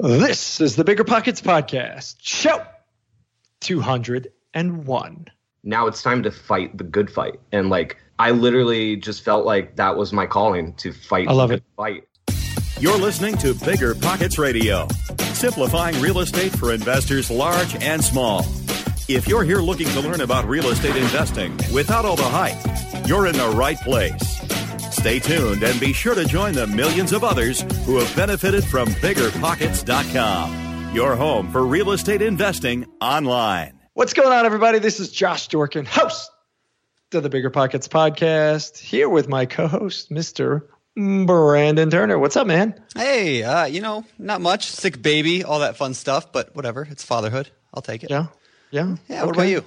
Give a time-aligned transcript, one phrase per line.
[0.00, 2.64] This is the Bigger Pockets Podcast, show
[3.62, 5.26] 201.
[5.64, 7.40] Now it's time to fight the good fight.
[7.50, 11.48] And like, I literally just felt like that was my calling to fight I love
[11.48, 11.64] the it.
[11.76, 12.04] fight.
[12.78, 14.86] You're listening to Bigger Pockets Radio,
[15.32, 18.46] simplifying real estate for investors large and small.
[19.08, 23.26] If you're here looking to learn about real estate investing without all the hype, you're
[23.26, 24.38] in the right place.
[24.98, 28.88] Stay tuned and be sure to join the millions of others who have benefited from
[28.88, 33.78] biggerpockets.com, your home for real estate investing online.
[33.94, 34.80] What's going on, everybody?
[34.80, 36.32] This is Josh Dorkin, host
[37.14, 40.62] of the Bigger Pockets Podcast, here with my co host, Mr.
[40.96, 42.18] Brandon Turner.
[42.18, 42.74] What's up, man?
[42.96, 44.68] Hey, uh, you know, not much.
[44.68, 46.88] Sick baby, all that fun stuff, but whatever.
[46.90, 47.48] It's fatherhood.
[47.72, 48.10] I'll take it.
[48.10, 48.26] Yeah.
[48.72, 48.96] Yeah.
[49.08, 49.64] Yeah, what about you?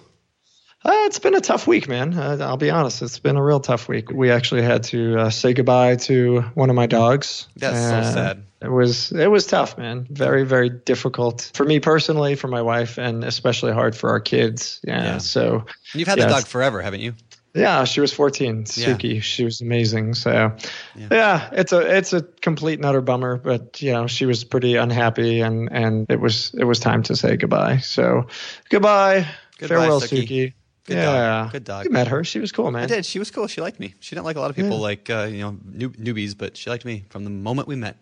[0.83, 2.13] Uh, it's been a tough week, man.
[2.17, 3.03] Uh, I'll be honest.
[3.03, 4.09] It's been a real tough week.
[4.11, 7.47] We actually had to uh, say goodbye to one of my dogs.
[7.55, 8.43] That's so sad.
[8.61, 10.07] It was it was tough, man.
[10.09, 14.79] Very very difficult for me personally, for my wife, and especially hard for our kids.
[14.83, 15.03] Yeah.
[15.03, 15.17] Yeah.
[15.19, 17.13] So You've had yeah, the dog forever, haven't you?
[17.53, 18.59] Yeah, she was 14.
[18.59, 18.63] Yeah.
[18.63, 20.13] Suki, she was amazing.
[20.13, 20.55] So,
[20.95, 21.07] Yeah.
[21.11, 21.49] yeah.
[21.51, 25.41] it's a it's a complete and utter bummer, but you know she was pretty unhappy,
[25.41, 27.77] and and it was it was time to say goodbye.
[27.77, 28.27] So,
[28.69, 30.27] goodbye, Goodbye, farewell, Suki.
[30.27, 30.53] Suki.
[30.85, 31.05] Good yeah,
[31.43, 31.51] dog.
[31.51, 31.85] Good dog.
[31.85, 32.83] You met her; she was cool, man.
[32.83, 33.05] I did.
[33.05, 33.47] She was cool.
[33.47, 33.93] She liked me.
[33.99, 34.77] She didn't like a lot of people, Yeah.
[34.77, 37.97] like uh, you know, new, newbies, but she liked me from the moment we met.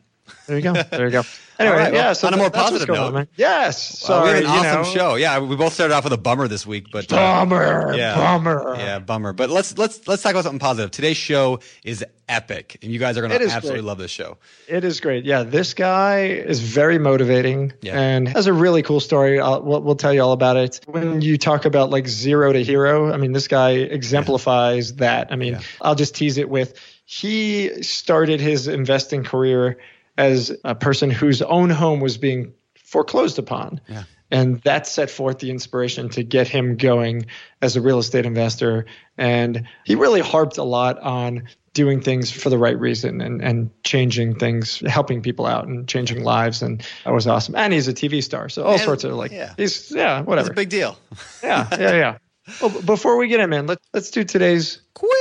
[0.48, 0.74] There you go.
[0.92, 1.24] There you go.
[1.60, 2.14] Anyway, right, well, yeah.
[2.14, 3.08] So on a th- more positive note.
[3.08, 3.28] on, man.
[3.36, 4.02] Yes.
[4.04, 4.98] Uh, Sorry, we have an awesome know.
[4.98, 5.16] show.
[5.16, 7.94] Yeah, we both started off with a bummer this week, but uh, Bummer.
[7.98, 8.16] Yeah.
[8.16, 8.76] Bummer.
[8.78, 9.34] Yeah, bummer.
[9.34, 10.90] But let's let's let's talk about something positive.
[10.92, 13.88] Today's show is epic, and you guys are going to absolutely great.
[13.88, 14.38] love this show.
[14.70, 15.26] It is great.
[15.26, 18.00] Yeah, this guy is very motivating Yeah.
[18.00, 19.42] and has a really cool story.
[19.42, 20.80] I'll, we'll, we'll tell you all about it.
[20.88, 23.72] When you talk about like zero to hero, I mean, this guy
[24.20, 25.32] exemplifies that.
[25.32, 25.62] I mean, Yeah.
[25.82, 29.80] I'll just tease it with he started his investing career
[30.20, 32.54] as a person whose own home was being
[32.84, 33.80] foreclosed upon.
[33.88, 34.04] Yeah.
[34.32, 37.26] And that set forth the inspiration to get him going
[37.64, 38.86] as a real estate investor.
[39.18, 43.72] And he really harped a lot on doing things for the right reason and, and
[43.84, 46.62] changing things, helping people out and changing lives.
[46.62, 47.56] And that was awesome.
[47.56, 48.50] And he's a TV star.
[48.50, 49.54] So all And- sorts of like, yeah.
[49.58, 50.48] he's, yeah, whatever.
[50.50, 50.98] It's a big deal.
[51.44, 52.18] yeah, yeah, yeah.
[52.62, 55.12] Well, before we get him in, let, let's do today's Quick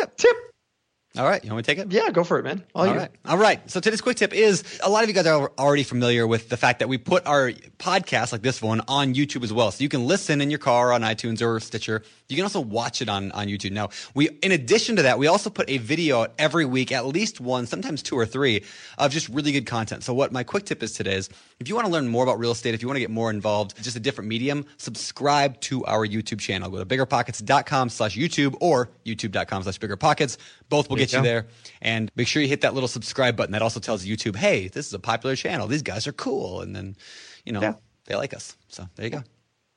[0.00, 0.16] tip.
[0.18, 0.36] tip.
[1.16, 1.92] All right, you want me to take it?
[1.92, 2.64] Yeah, go for it, man.
[2.74, 3.10] All, All right.
[3.24, 3.70] All right.
[3.70, 6.56] So today's quick tip is a lot of you guys are already familiar with the
[6.56, 9.70] fact that we put our podcast like this one on YouTube as well.
[9.70, 12.02] So you can listen in your car on iTunes or Stitcher.
[12.28, 13.70] You can also watch it on, on YouTube.
[13.70, 17.06] Now, we, in addition to that, we also put a video out every week, at
[17.06, 18.64] least one, sometimes two or three
[18.98, 20.02] of just really good content.
[20.02, 21.30] So what my quick tip is today is
[21.60, 23.30] if you want to learn more about real estate, if you want to get more
[23.30, 26.70] involved, just a different medium, subscribe to our YouTube channel.
[26.70, 30.38] Go to biggerpockets.com slash YouTube or youtube.com slash biggerpockets.
[30.68, 31.24] Both will you get you go.
[31.24, 31.46] there.
[31.82, 33.52] And make sure you hit that little subscribe button.
[33.52, 35.66] That also tells YouTube, hey, this is a popular channel.
[35.66, 36.60] These guys are cool.
[36.60, 36.96] And then,
[37.44, 37.74] you know, Yeah.
[38.06, 38.56] they like us.
[38.68, 39.22] So there you go.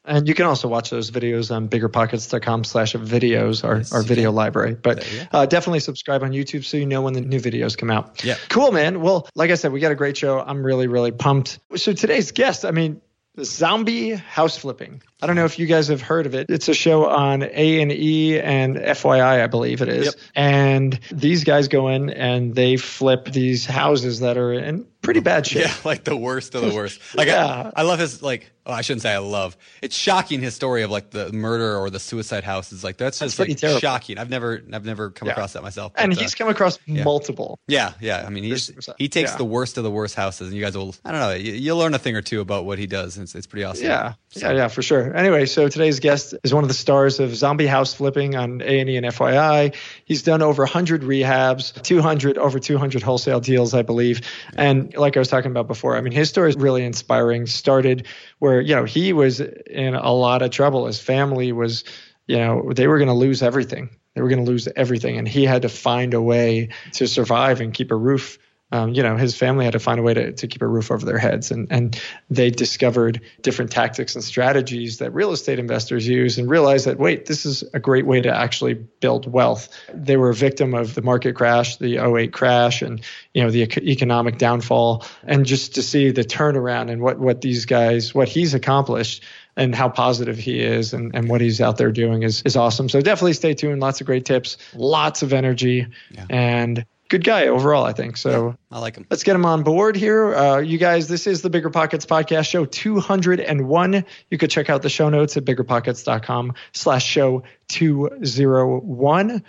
[0.06, 4.30] And you can also watch those videos on biggerpockets.com slash videos, our, Yes, our video
[4.30, 4.36] can.
[4.36, 4.74] library.
[4.76, 5.38] But There you go.
[5.40, 8.24] uh, definitely subscribe on YouTube so you know when the new videos come out.
[8.24, 8.36] Yeah.
[8.48, 9.02] Cool, man.
[9.02, 10.40] Well, like I said, we got a great show.
[10.40, 11.60] I'm really, really pumped.
[11.76, 13.02] So today's guest, I mean,
[13.44, 15.02] zombie house flipping.
[15.22, 16.50] I don't know if you guys have heard of it.
[16.50, 20.06] It's a show on A and E and FYI, I believe it is.
[20.06, 20.14] Yep.
[20.36, 25.48] And these guys go in and they flip these houses that are in pretty bad
[25.48, 25.64] shape.
[25.66, 27.00] Yeah, like the worst of the worst.
[27.16, 27.72] Like Yeah.
[27.76, 28.52] I, I love his like.
[28.70, 29.56] Oh, I shouldn't say I love.
[29.82, 33.18] It's shocking his story of like the murder or the suicide house is like that's
[33.20, 34.18] That's just like shocking.
[34.18, 35.32] I've never I've never come Yeah.
[35.32, 35.94] across that myself.
[35.96, 37.60] And but, uh, he's come across multiple.
[37.70, 38.26] yeah, yeah.
[38.28, 39.38] I mean, he's he takes yeah.
[39.38, 40.94] the worst of the worst houses, and you guys will.
[41.06, 41.32] I don't know.
[41.32, 43.18] You, you'll learn a thing or two about what he does.
[43.18, 43.86] It's it's pretty awesome.
[43.86, 45.07] Yeah, yeah, yeah, for sure.
[45.14, 48.80] Anyway, so today's guest is one of the stars of Zombie House Flipping on A
[48.80, 49.76] and E and FYI.
[50.06, 54.22] He's done over 100 rehabs, 200 over 200 wholesale deals, I believe.
[54.56, 57.48] And like I was talking about before, I mean, his story is really inspiring.
[57.48, 58.08] Started
[58.40, 60.88] where you know he was in a lot of trouble.
[60.88, 61.84] His family was,
[62.28, 63.90] you know, they were going to lose everything.
[64.16, 67.62] They were going to lose everything, and he had to find a way to survive
[67.62, 68.40] and keep a roof
[68.72, 70.92] um, you know, his family had to find a way to, to keep a roof
[70.92, 71.52] over their heads.
[71.52, 76.86] And, and they discovered different tactics and strategies that real estate investors use and realized
[76.86, 79.70] that, wait, this is a great way to actually build wealth.
[79.94, 83.02] They were a victim of the market crash, the 08 crash, and,
[83.34, 85.06] you know, the ec- economic downfall.
[85.24, 89.24] And just to see the turnaround and what, what these guys, what he's accomplished
[89.56, 92.90] and how positive he is and, and what he's out there doing is, is awesome.
[92.90, 93.80] So definitely stay tuned.
[93.80, 96.26] Lots of great tips, lots of energy, Yeah.
[96.30, 98.18] and good guy overall, I think.
[98.18, 99.06] So I like him.
[99.10, 100.36] let's get him on board here.
[100.36, 104.06] Uh, you guys, this is the Bigger Pockets Podcast Show 201.
[104.30, 109.44] You could check out the show notes at biggerpockets.com slash show 201.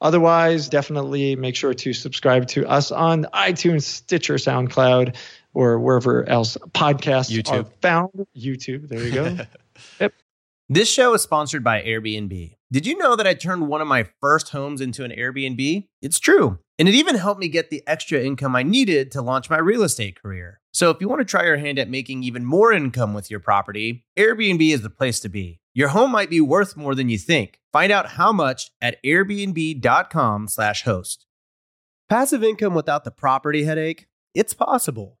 [0.00, 5.16] Otherwise, definitely make sure to subscribe to us on iTunes, Stitcher, SoundCloud,
[5.54, 7.66] or wherever else podcasts YouTube.
[7.66, 8.26] are found.
[8.36, 8.88] YouTube.
[8.88, 9.36] There you go.
[10.00, 10.12] yep.
[10.68, 12.56] This show is sponsored by Airbnb.
[12.72, 15.86] Did you know that I turned one of my first homes into an Airbnb?
[16.00, 16.58] It's true.
[16.82, 19.84] And it even helped me get the extra income I needed to launch my real
[19.84, 20.58] estate career.
[20.72, 23.38] So if you want to try your hand at making even more income with your
[23.38, 25.60] property, Airbnb is the place to be.
[25.74, 27.60] Your home might be worth more than you think.
[27.72, 31.24] Find out how much at airbnb.com/slash host.
[32.08, 34.08] Passive income without the property headache?
[34.34, 35.20] It's possible.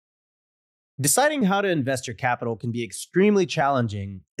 [0.99, 4.21] Deciding how to invest your capital can be extremely challenging,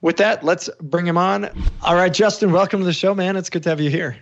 [0.00, 1.48] With that, let's bring him on.
[1.82, 3.36] All right, Justin, welcome to the show, man.
[3.36, 4.16] It's good to have you here.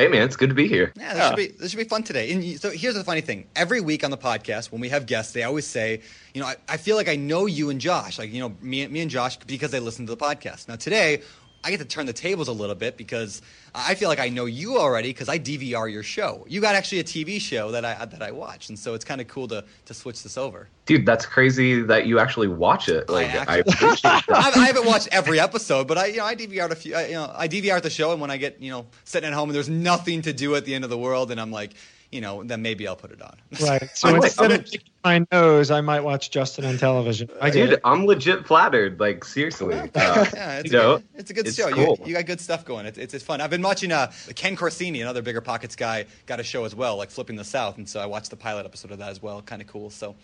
[0.00, 0.94] Hey man, it's good to be here.
[0.96, 2.32] Yeah, this, Should be, this should be fun today.
[2.32, 3.46] And so here's the funny thing.
[3.54, 6.00] Every week on the podcast, when we have guests, they always say,
[6.32, 8.18] you know, I, I feel like I know you and Josh.
[8.18, 10.68] Like, you know, me, me and Josh because they listen to the podcast.
[10.68, 11.20] Now today,
[11.62, 13.42] I get to turn the tables a little bit because
[13.74, 16.46] I feel like I know you already because I DVR your show.
[16.48, 19.20] You got actually a TV show that I that I watch, and so it's kind
[19.20, 20.68] of cool to to switch this over.
[20.86, 23.08] Dude, that's crazy that you actually watch it.
[23.08, 24.56] Like I, actually- appreciate that.
[24.56, 26.94] I, I haven't watched every episode, but I, you know, I DVR'd a few.
[26.94, 29.34] I, you know, I DVR'd the show, and when I get, you know, sitting at
[29.34, 31.72] home and there's nothing to do at the end of the world, and I'm like,
[32.12, 33.36] you know, then maybe I'll put it on.
[33.60, 33.88] Right.
[33.96, 37.30] So I'm- instead I'm- of picking my nose, I might watch Justin on television.
[37.40, 37.80] I Dude, it.
[37.84, 39.00] I'm legit flattered.
[39.00, 39.74] Like seriously.
[39.74, 41.70] Uh, yeah, it's, you know, a, good- it's a good it's show.
[41.70, 41.96] cool.
[42.00, 42.84] You, you got good stuff going.
[42.86, 43.40] It's, it's, it's fun.
[43.40, 46.96] I've been watching uh, Ken Corsini, another Bigger Pockets guy, got a show as well,
[46.96, 49.40] like Flipping the South, and so I watched the pilot episode of that as well.
[49.40, 49.88] Kind of cool.
[49.90, 50.14] So, a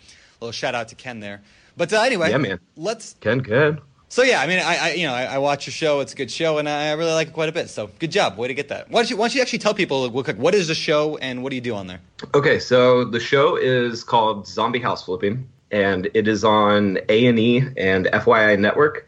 [0.45, 1.41] little shout out to Ken there.
[1.75, 2.59] But uh, anyway, Yeah, man.
[2.75, 3.15] Let's.
[3.21, 3.81] Ken, good.
[4.09, 5.99] So yeah, I mean, I, I you know, I, I watch your show.
[5.99, 7.69] It's a good show, and I really like it quite a bit.
[7.69, 8.89] So good job, way to get that.
[8.89, 11.17] Why don't you, why don't you actually tell people real quick what is the show
[11.17, 11.99] and what do you do on there?
[12.33, 17.37] Okay, so the show is called Zombie House Flipping, and it is on A and
[17.37, 19.07] E and FYI Network,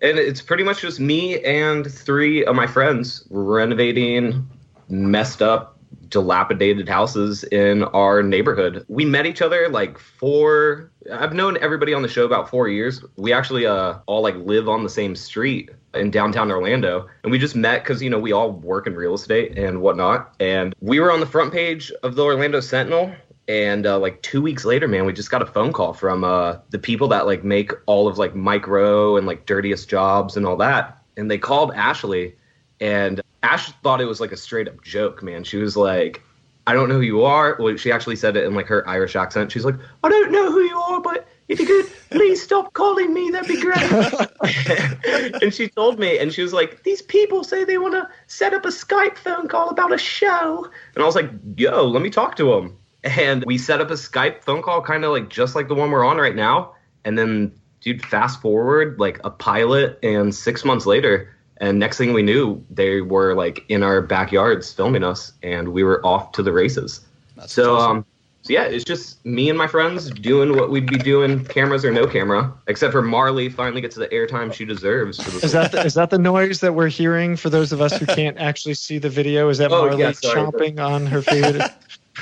[0.00, 4.48] and it's pretty much just me and three of my friends renovating
[4.88, 5.71] messed up,
[6.12, 8.84] dilapidated houses in our neighborhood.
[8.88, 10.92] We met each other like four.
[11.10, 13.02] I've known everybody on the show about four years.
[13.16, 17.38] We actually uh, all like live on the same street in downtown Orlando, and we
[17.38, 20.34] just met because you know we all work in real estate and whatnot.
[20.38, 23.12] And we were on the front page of the Orlando Sentinel.
[23.48, 26.58] And uh, like two weeks later, man, we just got a phone call from uh,
[26.70, 30.56] the people that like make all of like micro and like dirtiest jobs and all
[30.58, 31.02] that.
[31.16, 32.36] And they called Ashley,
[32.80, 35.44] and Ash thought it was like a straight up joke, man.
[35.44, 36.22] She was like,
[36.66, 37.56] I don't know who you are.
[37.58, 39.50] Well, she actually said it in like her Irish accent.
[39.50, 43.12] She's like, I don't know who you are, but if you could please stop calling
[43.12, 45.42] me, that'd be great.
[45.42, 48.54] and she told me, and she was like, These people say they want to set
[48.54, 50.70] up a Skype phone call about a show.
[50.94, 52.78] And I was like, Yo, let me talk to them.
[53.02, 55.90] And we set up a Skype phone call, kind of like just like the one
[55.90, 56.74] we're on right now.
[57.04, 62.12] And then, dude, fast forward like a pilot, and six months later, and next thing
[62.12, 66.42] we knew, they were like in our backyards filming us, and we were off to
[66.42, 67.06] the races.
[67.36, 67.96] That's so, awesome.
[67.98, 68.06] um,
[68.42, 71.92] so yeah, it's just me and my friends doing what we'd be doing, cameras or
[71.92, 75.22] no camera, except for Marley finally gets the airtime she deserves.
[75.22, 77.80] For this Is that the, is that the noise that we're hearing for those of
[77.80, 79.48] us who can't actually see the video?
[79.48, 80.40] Is that Oh, Marley yeah, sorry.
[80.40, 81.70] chomping on her favorite?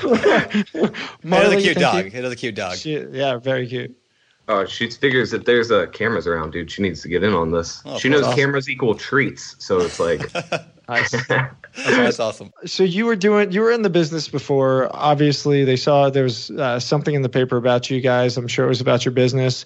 [1.22, 2.12] Another cute dog.
[2.12, 2.18] you.
[2.18, 2.76] Another cute dog.
[2.76, 3.96] She, yeah, very cute.
[4.50, 6.70] Oh, she figures that there's uh, cameras around, dude.
[6.70, 7.82] She needs to get in on this.
[7.84, 8.36] Oh, she knows awesome.
[8.36, 10.20] cameras equal treats, so it's like,
[10.90, 11.26] Nice.
[11.86, 12.52] That's awesome.
[12.66, 16.50] so you were doing you were in the business before obviously they saw there was
[16.50, 19.64] uh, something in the paper about you guys i'm sure it was about your business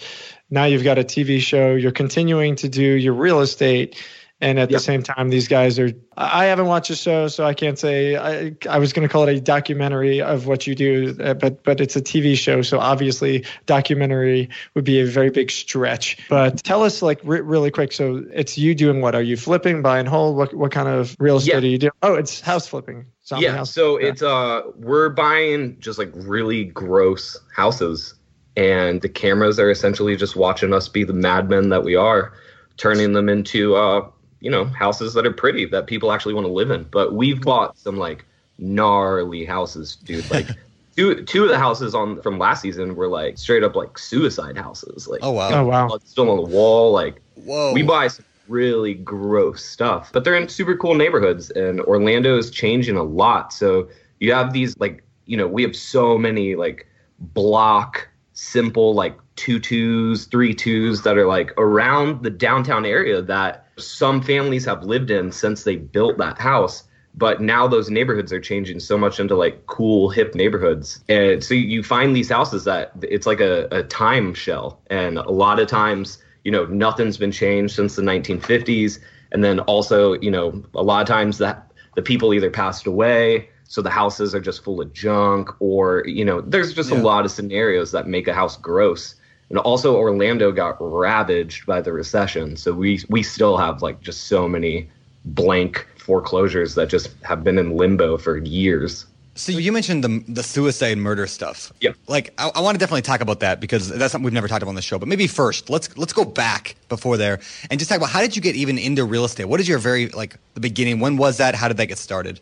[0.51, 4.05] now you've got a tv show you're continuing to do your real estate
[4.45, 4.79] and at Yep.
[4.79, 8.17] the same time these guys are i haven't watched the show so i can't say
[8.17, 11.65] i, I was going to call it a documentary of what you do uh, but
[11.65, 16.63] but it's a tv show so obviously documentary would be a very big stretch but
[16.63, 19.99] tell us like re- really quick so it's you doing what are you flipping buy
[19.99, 21.59] and hold what, what kind of real estate Yeah.
[21.59, 23.57] are you doing oh it's house flipping Zombie yeah.
[23.57, 23.73] house.
[23.73, 24.09] So Yeah.
[24.09, 28.13] it's uh, we're buying just like really gross houses,
[28.55, 32.35] and the cameras are essentially just watching us be the madmen that we are,
[32.77, 34.07] turning them into uh,
[34.41, 36.85] you know, houses that are pretty that people actually want to live in.
[36.85, 38.25] But we've bought some like
[38.59, 40.31] gnarly houses, dude.
[40.31, 40.49] Like.
[40.97, 44.57] Two, two of the houses on from last season were like straight up like suicide
[44.57, 45.09] houses.
[45.09, 45.49] Like Oh wow.
[45.51, 45.99] Oh wow.
[46.05, 46.93] still on the wall.
[46.93, 47.73] Like Whoa.
[47.73, 52.49] we buy some really gross stuff, but they're in super cool neighborhoods, and Orlando is
[52.49, 53.53] changing a lot.
[53.53, 53.89] So
[54.21, 56.87] you have these like you know we have so many like
[57.19, 63.64] block simple like two twos, three twos that are like around the downtown area that
[63.77, 66.85] some families have lived in since they built that house.
[67.17, 71.05] But now those neighborhoods are changing so much into like cool hip neighborhoods.
[71.09, 74.81] And so you find these houses that it's like a, a time shell.
[74.89, 78.99] And a lot of times, you know, nothing's been changed since the 1950s.
[79.31, 83.49] And then also, you know, a lot of times that the people either passed away,
[83.65, 87.25] so the houses are just full of junk, or, you know, there's just a lot
[87.25, 89.15] of scenarios that make a house gross.
[89.55, 92.57] And also Orlando got ravaged by the recession.
[92.57, 94.91] So we we still have like just so many
[95.27, 99.07] blank foreclosures that just have been in limbo for years.
[99.37, 101.73] So you mentioned the the suicide murder stuff.
[101.81, 101.93] Yeah.
[102.09, 104.65] Like I, I want to definitely talk about that because that's something we've never talked
[104.65, 104.99] about on the show.
[104.99, 107.39] But maybe first, let's let's go back before there
[107.71, 109.45] and just talk about how did you get even into real estate?
[109.45, 110.99] What is your very like the beginning?
[110.99, 111.55] When was that?
[111.55, 112.41] How did that get started?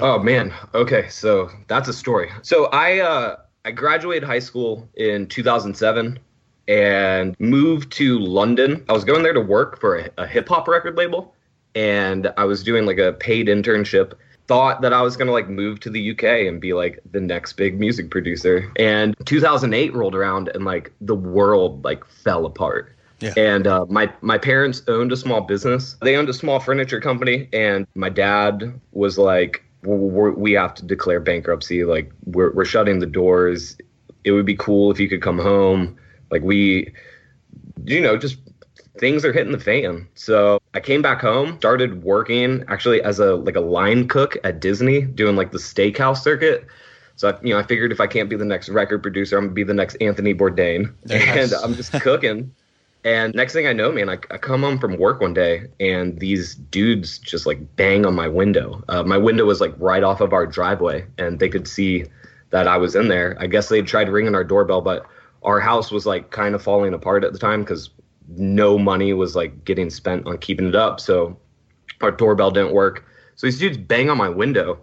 [0.00, 0.52] Oh man.
[0.74, 2.32] Okay, so that's a story.
[2.42, 6.18] So I uh I graduated high school in 2007
[6.68, 8.84] and moved to London.
[8.88, 11.34] I was going there to work for a, a hip hop record label
[11.74, 14.14] and I was doing like a paid internship.
[14.48, 17.54] Thought that I was gonna like move to the UK and be like the next
[17.54, 18.70] big music producer.
[18.76, 22.94] And 2008 rolled around and like the world like fell apart.
[23.20, 23.32] Yeah.
[23.36, 25.96] And uh, my my parents owned a small business.
[26.02, 31.20] They owned a small furniture company, and my dad was like, "We have to declare
[31.20, 31.84] bankruptcy.
[31.84, 33.76] Like we're we're shutting the doors.
[34.24, 35.96] It would be cool if you could come home.
[36.32, 36.92] Like we,
[37.84, 38.38] you know, just
[38.98, 43.36] things are hitting the fan." So I came back home, started working actually as a
[43.36, 46.66] like a line cook at Disney, doing like the steakhouse circuit.
[47.14, 49.44] So I, you know, I figured if I can't be the next record producer, I'm
[49.44, 51.52] gonna be the next Anthony Bourdain, Yes.
[51.52, 52.52] and I'm just cooking.
[53.04, 56.20] And next thing I know, man, I, I come home from work one day and
[56.20, 58.82] these dudes just like bang on my window.
[58.88, 62.04] Uh, my window was like right off of our driveway and they could see
[62.50, 63.36] that I was in there.
[63.40, 65.04] I guess they tried ringing our doorbell, but
[65.44, 67.90] our house was like kind of falling apart at the time because
[68.28, 71.00] no money was like getting spent on keeping it up.
[71.00, 71.36] So
[72.00, 73.04] our doorbell didn't work.
[73.36, 74.78] So these dudes bang on my window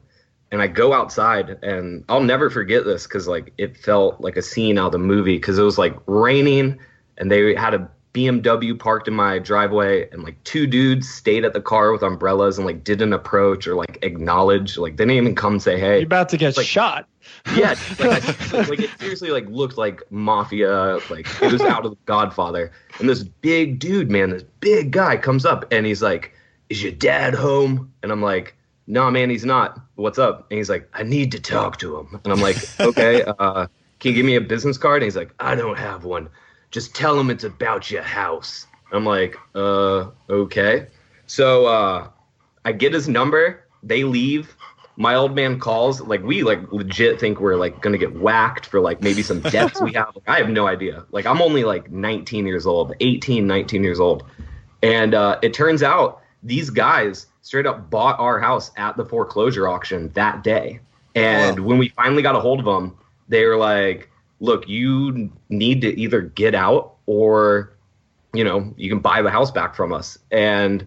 [0.52, 4.42] and I go outside and I'll never forget this because like it felt like a
[4.42, 6.80] scene out of the movie because it was like raining
[7.18, 11.54] and they had a BMW parked in my driveway and like two dudes stayed at
[11.54, 15.36] the car with umbrellas and like didn't approach or like acknowledge like they didn't even
[15.36, 17.08] come say hey You're about to get Like- shot.
[17.56, 21.92] yeah, like, I, like it seriously like looked like mafia, like it was out of
[21.92, 22.72] the Godfather.
[23.00, 26.34] And this big dude, man, this big guy comes up and he's like,
[26.70, 28.56] "Is your dad home?" And I'm like,
[28.88, 29.80] "No, man, he's not.
[29.96, 33.22] What's up?" And he's like, "I need to talk to him." And I'm like, "Okay,
[33.40, 33.68] uh,
[34.00, 36.30] can you give me a business card?" And he's like, "I don't have one.
[36.72, 40.88] Just tell him it's about your house." I'm like, "Uh, okay."
[41.28, 42.08] So uh,
[42.66, 43.64] I get his number.
[43.84, 44.56] They leave.
[44.98, 46.02] My old man calls.
[46.02, 49.82] Like we like legit think we're like gonna get whacked for like maybe some debts
[49.82, 50.14] we have.
[50.16, 51.06] Like, I have no idea.
[51.12, 54.26] Like I'm only like 19 years old, 18, 19 years old,
[54.84, 59.68] and uh, it turns out these guys straight up bought our house at the foreclosure
[59.68, 60.82] auction that day.
[61.16, 61.66] And Wow.
[61.68, 62.98] when we finally got a hold of them,
[63.28, 64.09] they were like,
[64.40, 67.74] "Look, you need to either get out or."
[68.34, 70.18] you know, you can buy the house back from us.
[70.32, 70.86] And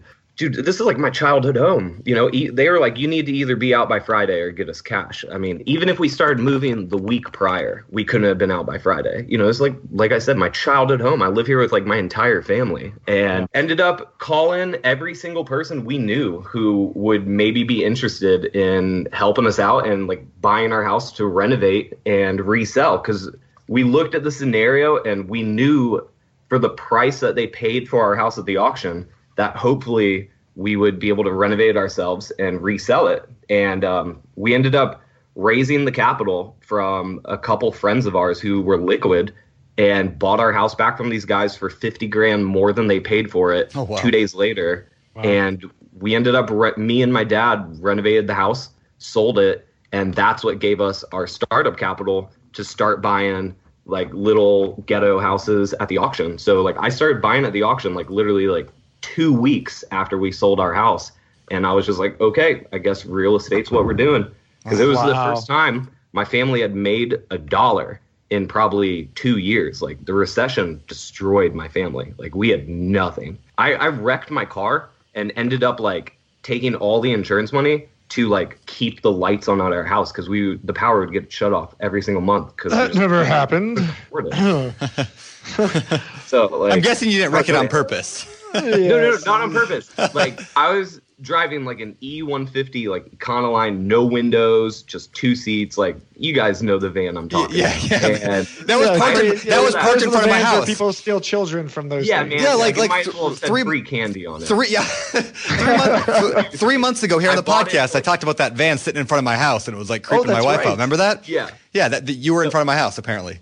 [0.49, 2.01] dude, this is like my childhood home.
[2.05, 4.51] You know, e- they were like, you need to either be out by Friday or
[4.51, 5.23] get us cash.
[5.31, 8.65] I mean, even if we started moving the week prior, we couldn't have been out
[8.65, 9.25] by Friday.
[9.27, 11.21] You know, it's like, like I said, my childhood home.
[11.21, 15.85] I live here with like my entire family and ended up calling every single person
[15.85, 20.83] we knew who would maybe be interested in helping us out and like buying our
[20.83, 22.99] house to renovate and resell.
[22.99, 23.29] Cause
[23.67, 26.05] we looked at the scenario and we knew
[26.49, 30.75] for the price that they paid for our house at the auction that hopefully we
[30.75, 33.27] would be able to renovate ourselves and resell it.
[33.49, 35.01] And um, we ended up
[35.35, 39.33] raising the capital from a couple friends of ours who were liquid
[39.77, 43.31] and bought our house back from these guys for 50 grand more than they paid
[43.31, 43.97] for it Oh, wow.
[43.97, 44.89] two days later.
[45.15, 45.69] And
[45.99, 48.69] we ended up, re- me and my dad renovated the house,
[48.99, 53.55] sold it, and that's what gave us our startup capital to start buying
[53.85, 56.37] like little ghetto houses at the auction.
[56.37, 58.69] So like I started buying at the auction like literally like
[59.13, 61.11] two weeks after we sold our house.
[61.51, 64.25] And I was just like, okay, I guess real estate's what we're doing.
[64.63, 67.99] Because it was the first time my family had made a dollar
[68.31, 69.83] in probably two years.
[69.83, 72.15] Like the recession destroyed my family.
[72.17, 73.37] Like we had nothing.
[73.59, 78.29] I, I wrecked my car and ended up like taking all the insurance money to
[78.29, 81.53] like keep the lights on at our house because we the power would get shut
[81.53, 83.77] off every single month because That never happened.
[86.25, 88.39] so like I'm guessing you didn't wreck it on purpose.
[88.53, 89.89] No, no, no, not on purpose.
[90.13, 95.77] Like I was driving like an E150, like Econoline, no windows, just two seats.
[95.77, 97.55] Like you guys know the van I'm talking.
[97.55, 97.89] yeah, about.
[98.01, 98.07] yeah.
[98.07, 99.19] And, That was Yeah, parked.
[99.19, 100.65] In, yeah, that was parked in front of my house.
[100.65, 102.07] People steal children from those.
[102.07, 102.35] yeah, things.
[102.35, 102.43] man.
[102.43, 104.45] Yeah, like- it like might as well three- free candy on it.
[104.45, 108.01] Three, yeah, three, months, three months ago here on I the bought it, podcast, I
[108.01, 110.17] talked about that van sitting in front of my house, and it was like oh,
[110.17, 110.67] creeping my wife right.
[110.67, 110.71] out.
[110.73, 111.27] Remember that?
[111.27, 111.49] Yeah.
[111.71, 111.87] yeah.
[111.89, 113.39] That, that you were in front of my house apparently.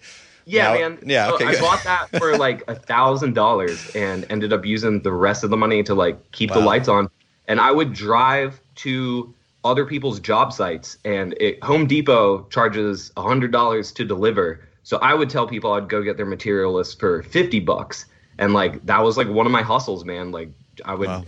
[0.52, 1.00] Yeah, No, man.
[1.06, 1.62] yeah, So okay, I good.
[1.62, 5.58] bought that for like a thousand dollars and ended up using the rest of the
[5.58, 7.10] money to like keep the lights on.
[7.48, 13.22] And I would drive to other people's job sites, and it, Home Depot charges a
[13.22, 14.68] hundred dollars to deliver.
[14.84, 18.06] So I would tell people I'd go get their material list for fifty bucks,
[18.40, 20.32] and like that was like one of my hustles, man.
[20.32, 20.52] Like
[20.86, 21.24] I would Wow.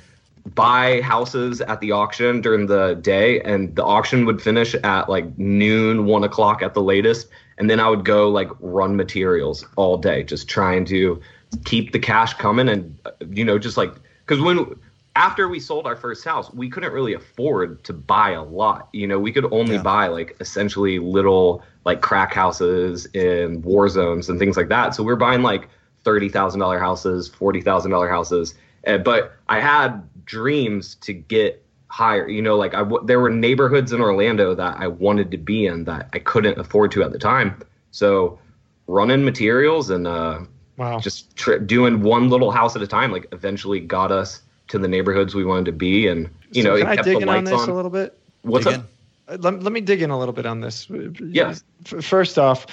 [0.56, 5.38] buy houses at the auction during the day and the auction would finish at like
[5.38, 9.98] noon one o'clock at the latest and then i would go like run materials all
[9.98, 11.20] day just trying to
[11.66, 13.94] keep the cash coming and uh, you know just like
[14.26, 14.76] because when
[15.16, 18.90] after we sold our first house we couldn't really afford to buy a lot.
[18.94, 19.84] You know we could only Yeah.
[19.84, 24.96] buy like essentially little like crack houses in war zones and things like that.
[24.96, 25.70] So we're buying like
[26.04, 28.56] $30000 houses $40000 houses.
[28.88, 31.63] Uh, but I had dreams to get
[31.94, 32.28] higher.
[32.28, 35.68] You know, like I w- there were neighborhoods in Orlando that I wanted to be
[35.68, 37.62] in that I couldn't afford to at the time.
[37.92, 38.40] So
[38.88, 40.40] running materials and uh,
[40.76, 41.00] Wow.
[41.00, 44.88] just tr- doing one little house at a time, like eventually got us to the
[44.88, 46.08] neighborhoods we wanted to be.
[46.08, 47.70] And you So know, can it I kept dig the in on lights this on.
[47.70, 48.18] a little bit?
[48.42, 48.86] What's Dig up?
[49.28, 50.90] Uh, Let, let me dig in a little bit on this.
[51.22, 51.54] Yeah.
[51.86, 52.66] First off,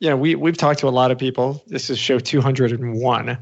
[0.00, 1.62] you know, we we've talked to a lot of people.
[1.66, 3.38] This is show 201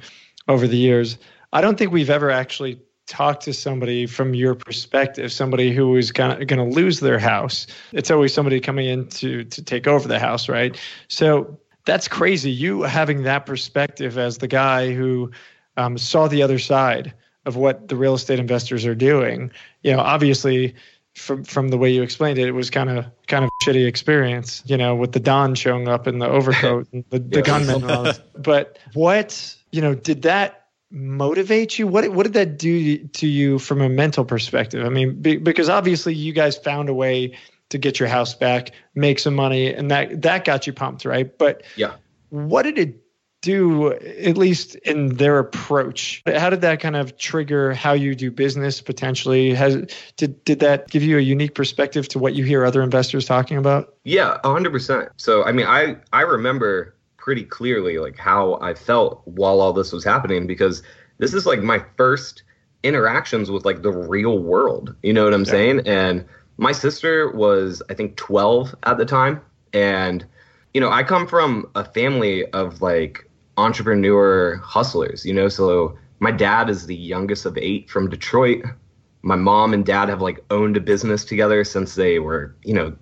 [0.48, 1.16] over the years.
[1.52, 2.80] I don't think we've ever actually
[3.12, 7.66] talked to somebody from your perspective, somebody who is going to lose their house.
[7.92, 10.80] It's always somebody coming in to to take over the house, right?
[11.08, 12.50] So that's crazy.
[12.50, 15.30] You having that perspective as the guy who
[15.76, 17.12] um, saw the other side
[17.44, 19.50] of what the real estate investors are doing.
[19.82, 20.74] You know, obviously,
[21.14, 24.62] from from the way you explained it, it was kind of kind of shitty experience.
[24.64, 27.42] You know, with the Don showing up in the overcoat and the, the Yeah.
[27.42, 27.82] gunman.
[27.82, 28.20] And all this.
[28.38, 30.61] But what you know did that
[30.92, 31.86] motivate you?
[31.86, 34.84] What what did that do to you from a mental perspective?
[34.84, 37.36] I mean, be, because obviously you guys found a way
[37.70, 41.36] to get your house back, make some money, and that that got you pumped, right?
[41.36, 41.94] But Yeah.
[42.28, 43.02] what did it
[43.40, 48.30] do at least in their approach how did that kind of trigger how you do
[48.30, 49.84] business potentially has
[50.16, 53.56] did, did that give you a unique perspective to what you hear other investors talking
[53.56, 55.08] about Yeah, a hundred percent.
[55.16, 59.92] So I mean, I I remember pretty clearly like how I felt while all this
[59.92, 60.82] was happening because
[61.18, 62.42] this is like my first
[62.82, 64.96] interactions with like the real world.
[65.04, 65.86] You know what I'm saying?
[65.86, 69.40] And my sister was I think 12 at the time,
[69.72, 70.26] and
[70.74, 75.24] you know I come from a family of like entrepreneur hustlers.
[75.24, 78.64] You know, so my dad is the youngest of eight from Detroit
[79.24, 82.92] my mom and dad have like owned a business together since they were you know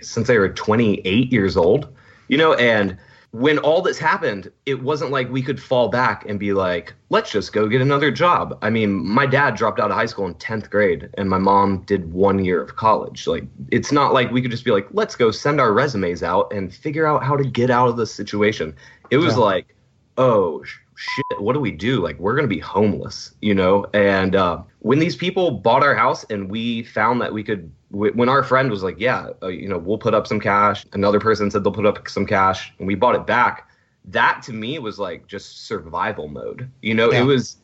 [0.00, 1.88] since they were 28 years old
[2.26, 2.98] you know and
[3.32, 7.30] when all this happened it wasn't like we could fall back and be like let's
[7.30, 8.58] just go get another job.
[8.60, 11.82] I mean my dad dropped out of high school in 10th grade and my mom
[11.82, 13.26] did one year of college.
[13.28, 16.52] Like it's not like we could just be like let's go send our resumes out
[16.52, 18.74] and figure out how to get out of this situation.
[19.10, 19.40] It was Yeah.
[19.44, 19.76] like
[20.18, 20.64] oh
[21.00, 22.02] shit, what do we do?
[22.02, 23.86] Like, we're going to be homeless, you know?
[23.94, 28.28] And uh, when these people bought our house and we found that we could, when
[28.28, 31.50] our friend was like, yeah, uh, you know, we'll put up some cash, another person
[31.50, 33.68] said they'll put up some cash, and we bought it back.
[34.04, 36.70] That to me was like just survival mode.
[36.82, 37.22] You know, yeah.
[37.22, 37.56] it was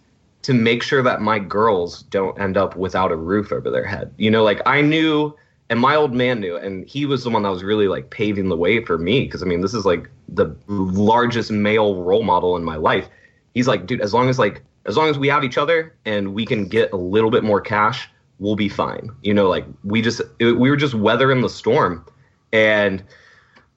[0.43, 4.13] to make sure that my girls don't end up without a roof over their head.
[4.17, 5.37] You know, like I knew
[5.69, 8.49] and my old man knew and he was the one that was really like paving
[8.49, 12.57] the way for me because i mean this is like the largest male role model
[12.57, 13.09] in my life
[13.57, 16.35] he's like dude as long as like as long as we have each other and
[16.35, 19.11] we can get a little bit more cash we'll be fine.
[19.23, 22.05] You know like we just it, we were just weathering the storm.
[22.53, 23.03] And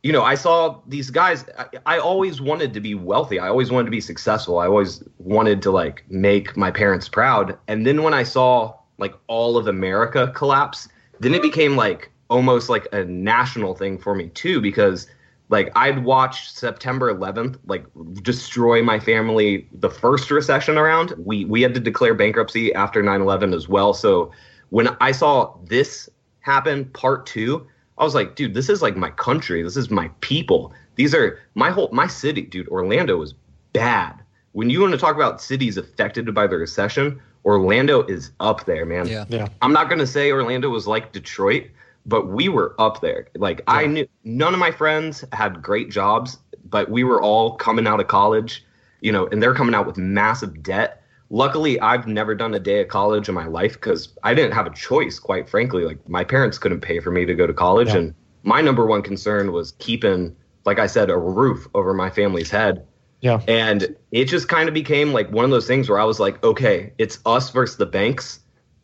[0.03, 3.39] you know i saw these guys I, I always wanted to be wealthy.
[3.39, 4.59] I always wanted to be successful.
[4.59, 7.57] I always wanted to like make my parents proud.
[7.67, 10.89] And then when i saw like all of america collapse
[11.21, 15.07] then it became like almost like a national thing for me too because
[15.49, 17.85] like I'd watch September 11th like
[18.21, 23.53] destroy my family the first recession around we we had to declare bankruptcy after 9/11
[23.53, 24.31] as well so
[24.69, 26.09] when I saw this
[26.41, 27.65] happen part 2
[27.97, 31.39] I was like dude this is like my country this is my people these are
[31.55, 33.33] my whole my city dude Orlando was
[33.73, 34.13] bad
[34.53, 38.85] when you want to talk about cities affected by the recession Orlando is up there,
[38.85, 39.07] man.
[39.07, 39.25] Yeah.
[39.29, 39.47] yeah.
[39.61, 41.67] I'm not going to say Orlando was like Detroit,
[42.09, 43.27] but we were up there.
[43.35, 43.73] Like yeah.
[43.73, 47.99] I knew none of my friends had great jobs, but we were all coming out
[47.99, 48.65] of college,
[49.01, 51.03] you know, and they're coming out with massive debt.
[51.29, 54.65] Luckily, I've never done a day of college in my life because I didn't have
[54.65, 55.85] a choice, quite frankly.
[55.85, 57.97] Like my parents couldn't pay for me to go to college, yeah.
[57.97, 62.49] and my number one concern was keeping, like I said, a roof over my family's
[62.49, 62.85] head
[63.21, 63.41] yeah.
[63.47, 66.43] And it just kind of became like one of those things where I was like,
[66.43, 68.39] okay, it's us versus the banks.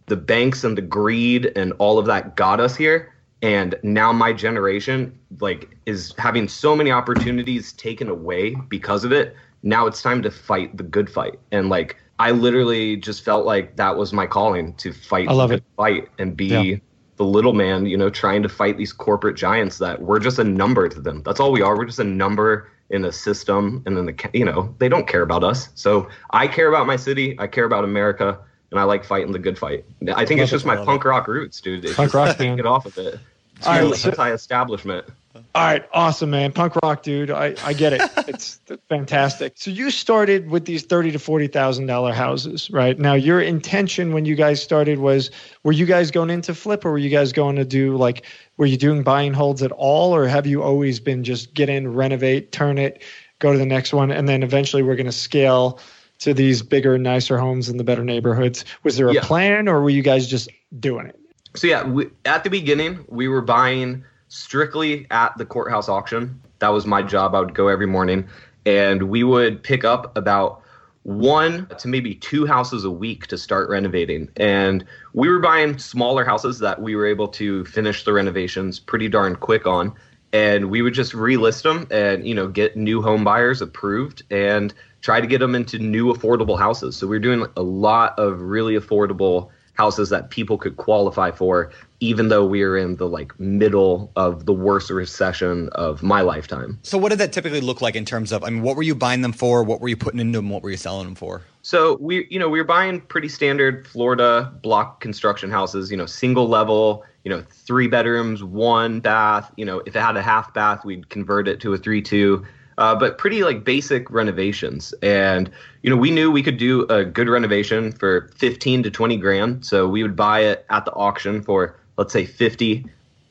[0.07, 3.13] The banks and the greed and all of that got us here.
[3.41, 9.35] And now my generation like is having so many opportunities taken away because of it.
[9.63, 11.39] Now it's time to fight the good fight.
[11.51, 15.49] And like I literally just felt like that was my calling to fight I love
[15.49, 15.63] the it.
[15.75, 16.75] fight and be yeah.
[17.17, 20.43] the little man, you know, trying to fight these corporate giants that we're just a
[20.43, 21.21] number to them.
[21.23, 21.77] That's all we are.
[21.77, 25.23] We're just a number in a system and then the you know they don't care
[25.23, 28.37] about us so i care about my city i care about america
[28.75, 29.85] and i like fighting the good fight
[30.15, 32.55] i think it's just my punk rock roots dude it's punk rock man.
[32.57, 33.19] get off of it
[33.57, 35.05] it's All really right, so- anti-establishment
[35.53, 36.53] All right, awesome, man.
[36.53, 37.29] Punk rock, dude.
[37.29, 38.01] I, I get it.
[38.29, 39.53] It's fantastic.
[39.57, 42.97] So you started with these thirty to forty thousand dollar houses, right?
[42.97, 45.31] Now your intention when you guys started was
[45.63, 48.65] were you guys going into flip or were you guys going to do like were
[48.65, 52.53] you doing buying holds at all or have you always been just get in, renovate,
[52.53, 53.03] turn it,
[53.39, 55.79] go to the next one, and then eventually we're gonna scale
[56.19, 58.65] to these bigger, nicer homes in the better neighborhoods?
[58.83, 59.21] Was there a Yeah.
[59.21, 60.49] plan or were you guys just
[60.79, 61.19] doing it?
[61.55, 66.39] So yeah, we, at the beginning, we were buying strictly at the courthouse auction.
[66.59, 67.35] That was my job.
[67.35, 68.27] I would go every morning,
[68.65, 70.61] and we would pick up about
[71.03, 74.27] one to maybe two houses a week to start renovating.
[74.37, 79.07] And we were buying smaller houses that we were able to finish the renovations pretty
[79.07, 79.93] darn quick on.
[80.33, 84.73] And we would just relist them and you know get new home buyers approved and
[85.05, 86.97] try to get them into new affordable houses.
[86.97, 92.29] So we're doing a lot of really affordable houses that people could qualify for, even
[92.29, 96.79] though we are in the like middle of the worst recession of my lifetime.
[96.81, 98.43] So what did that typically look like in terms of?
[98.43, 99.63] I mean, what were you buying them for?
[99.63, 100.49] What were you putting into them?
[100.49, 101.43] What were you selling them for?
[101.61, 105.91] So we, you know, we were buying pretty standard Florida block construction houses.
[105.91, 107.05] You know, single level.
[107.23, 109.51] You know, three bedrooms, one bath.
[109.55, 112.43] You know, if it had a half bath, we'd convert it to a three-two.
[112.77, 114.93] Uh, but pretty like basic renovations.
[115.01, 115.49] And
[115.81, 119.65] you know, we knew we could do a good renovation for 15 to 20 grand.
[119.65, 122.85] So we would buy it at the auction for let's say 50,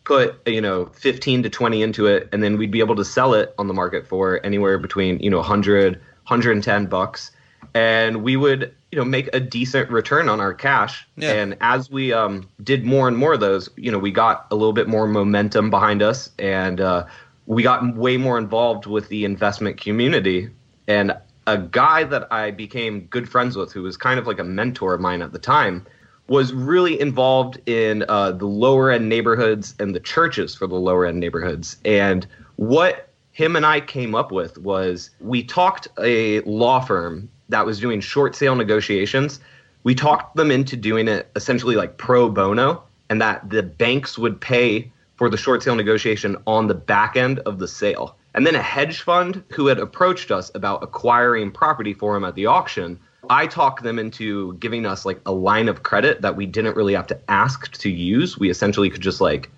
[0.05, 3.35] put you know 15 to 20 into it, and then we'd be able to sell
[3.35, 7.31] it on the market for anywhere between you know 100, 110 bucks,
[7.75, 11.07] and we would you know make a decent return on our cash.
[11.17, 11.33] Yeah.
[11.33, 14.55] And as we um, did more and more of those, you know, we got a
[14.55, 17.07] little bit more momentum behind us, and uh,
[17.47, 20.49] we got way more involved with the investment community.
[20.89, 24.45] And a guy that I became good friends with, who was kind of like a
[24.45, 25.87] mentor of mine at the time,
[26.29, 31.05] was really involved in uh, the lower end neighborhoods and the churches for the lower
[31.05, 31.77] end neighborhoods.
[31.85, 32.27] And
[32.57, 37.79] what him and I came up with was we talked a law firm that was
[37.79, 39.41] doing short sale negotiations.
[39.83, 44.41] We talked them into doing it essentially like pro bono, and that the banks would
[44.41, 48.17] pay for the short sale negotiation on the back end of the sale.
[48.35, 52.35] And then a hedge fund who had approached us about acquiring property for him at
[52.35, 52.99] the auction,
[53.31, 56.95] I talked them into giving us like a line of credit that we didn't really
[56.95, 58.39] have to ask to use.
[58.39, 59.51] We essentially could just like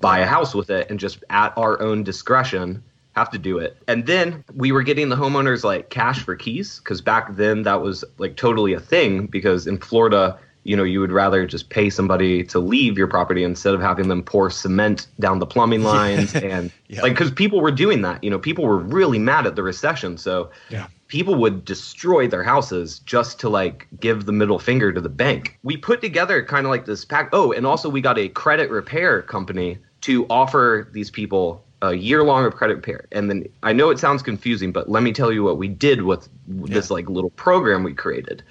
[0.00, 2.82] buy a house with it and just at our own discretion
[3.14, 3.76] have to do it.
[3.86, 7.80] And then we were getting the homeowners like cash for keys because back then that
[7.80, 11.90] was like totally a thing because in Florida, you know, you would rather just pay
[11.90, 16.34] somebody to leave your property instead of having them pour cement down the plumbing lines
[16.34, 17.02] and Yeah.
[17.02, 18.24] like because people were doing that.
[18.24, 20.86] You know, people were really mad at the recession, so Yeah.
[21.08, 25.58] people would destroy their houses just to like give the middle finger to the bank.
[25.62, 27.28] We put together kind of like this pack.
[27.32, 32.22] Oh, and also we got a credit repair company to offer these people a year
[32.24, 33.06] long of credit repair.
[33.12, 36.02] And then I know it sounds confusing, but let me tell you what we did
[36.02, 38.42] with this like little program we created.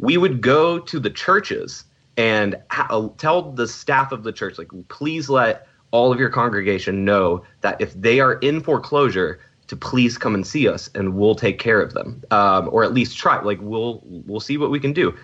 [0.00, 1.84] We would go to the churches
[2.16, 7.04] and ha- tell the staff of the church like please let all of your congregation
[7.04, 11.34] know that if they are in foreclosure to please come and see us and we'll
[11.34, 12.22] take care of them.
[12.30, 15.16] Um, or at least try like we'll we'll see what we can do.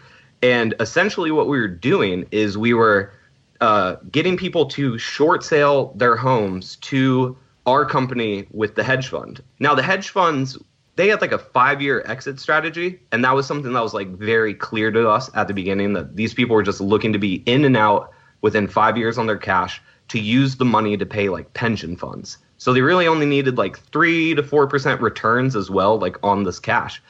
[0.43, 3.13] And essentially what we were doing is we were
[3.61, 7.37] uh, getting people to short sale their homes to
[7.67, 9.43] our company with the hedge fund.
[9.59, 10.59] Now the hedge funds
[10.97, 14.09] they had like a five year exit strategy and that was something that was like
[14.09, 17.37] very clear to us at the beginning that these people were just looking to be
[17.47, 21.29] in and out within five years on their cash to use the money to pay
[21.29, 25.71] like pension funds so they really only needed like three to four percent returns as
[25.71, 27.01] well like on this cash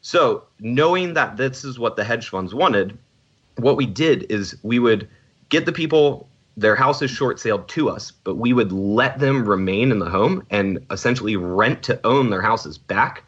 [0.00, 2.98] so knowing that this is what the hedge funds wanted
[3.56, 5.08] what we did is we would
[5.48, 9.92] get the people their houses short sailed to us, but we would let them remain
[9.92, 13.22] in the home and essentially rent to own their houses back.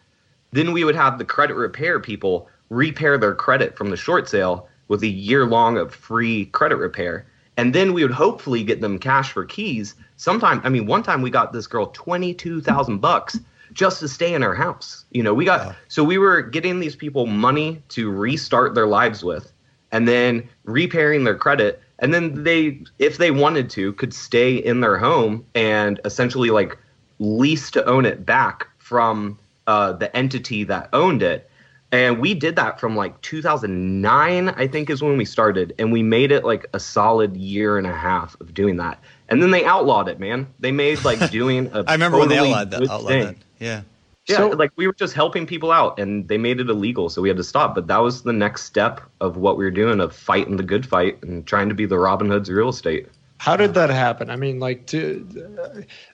[0.52, 4.68] Then we would have the credit repair people repair their credit from the short sale
[4.88, 7.26] with a year long of free credit repair.
[7.56, 9.94] And then we would hopefully get them cash for keys.
[10.16, 13.38] Sometime, I mean, one time we got this girl 22,000 bucks
[13.72, 15.04] just to stay in her house.
[15.10, 19.22] You know, we got, so we were getting these people money to restart their lives
[19.22, 19.52] with
[19.92, 24.80] and then repairing their credit and then they if they wanted to could stay in
[24.80, 26.76] their home and essentially like
[27.18, 31.48] lease to own it back from uh, the entity that owned it
[31.92, 36.02] and we did that from like 2009 i think is when we started and we
[36.02, 39.64] made it like a solid year and a half of doing that and then they
[39.64, 42.82] outlawed it man they made like doing a I remember when they outlawed that.
[42.88, 43.24] Outlawed thing.
[43.26, 43.36] that.
[43.58, 43.82] Yeah.
[44.28, 47.20] Yeah, So- like we were just helping people out and they made it illegal, so
[47.22, 47.74] we had to stop.
[47.74, 50.86] But that was the next step of what we were doing of fighting the good
[50.86, 53.08] fight and trying to be the Robin Hoods of real estate.
[53.38, 54.28] How did that happen?
[54.30, 55.26] I mean, like to,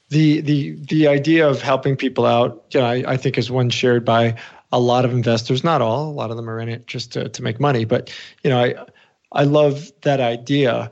[0.09, 3.71] the the the idea of helping people out, you know, I, I think is one
[3.71, 4.37] shared by
[4.73, 5.65] a lot of investors.
[5.65, 6.09] Not all.
[6.09, 7.85] A lot of them are in it just to, to make money.
[7.85, 8.13] But
[8.45, 8.75] you know, I
[9.33, 10.91] I love that idea.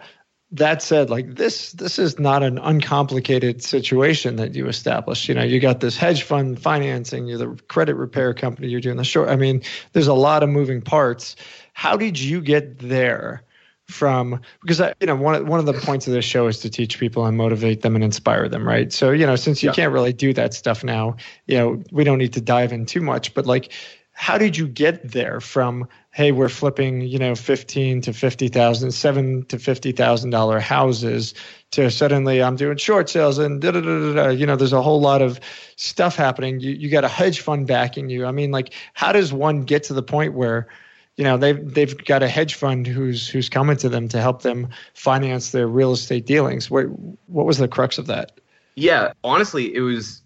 [0.51, 5.29] That said, like this this is not an uncomplicated situation that you established.
[5.29, 8.97] You know, you got this hedge fund financing, you're the credit repair company, you're doing
[8.97, 9.29] the short.
[9.29, 11.35] I mean, there's a lot of moving parts.
[11.73, 13.43] How did you get there?
[13.89, 16.59] From because I, you know one of, one of the points of this show is
[16.61, 18.93] to teach people and motivate them and inspire them right?
[18.93, 19.75] So you know since you Yeah.
[19.75, 21.17] can't really do that stuff now
[21.47, 23.73] you know we don't need to dive in too much but like
[24.17, 29.45] how did you get there from hey we're flipping you know 15 to 50,000 7
[29.47, 31.35] to 50,000 dollar houses
[31.73, 34.73] to suddenly I'm doing short sales and da da da da da you know there's
[34.73, 35.41] a whole lot of
[35.77, 36.61] stuff happening.
[36.61, 38.25] You you got a hedge fund backing you.
[38.25, 40.69] I mean like how does one get to the point where
[41.17, 44.43] you know they've they've got a hedge fund who's who's coming to them to help
[44.43, 46.71] them finance their real estate dealings.
[46.71, 46.87] What
[47.27, 48.41] what was the crux of that?
[48.75, 50.23] Yeah, honestly, it was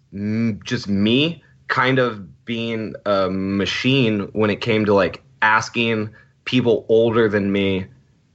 [0.63, 6.09] just me kind of being a machine when it came to like asking
[6.45, 7.85] people older than me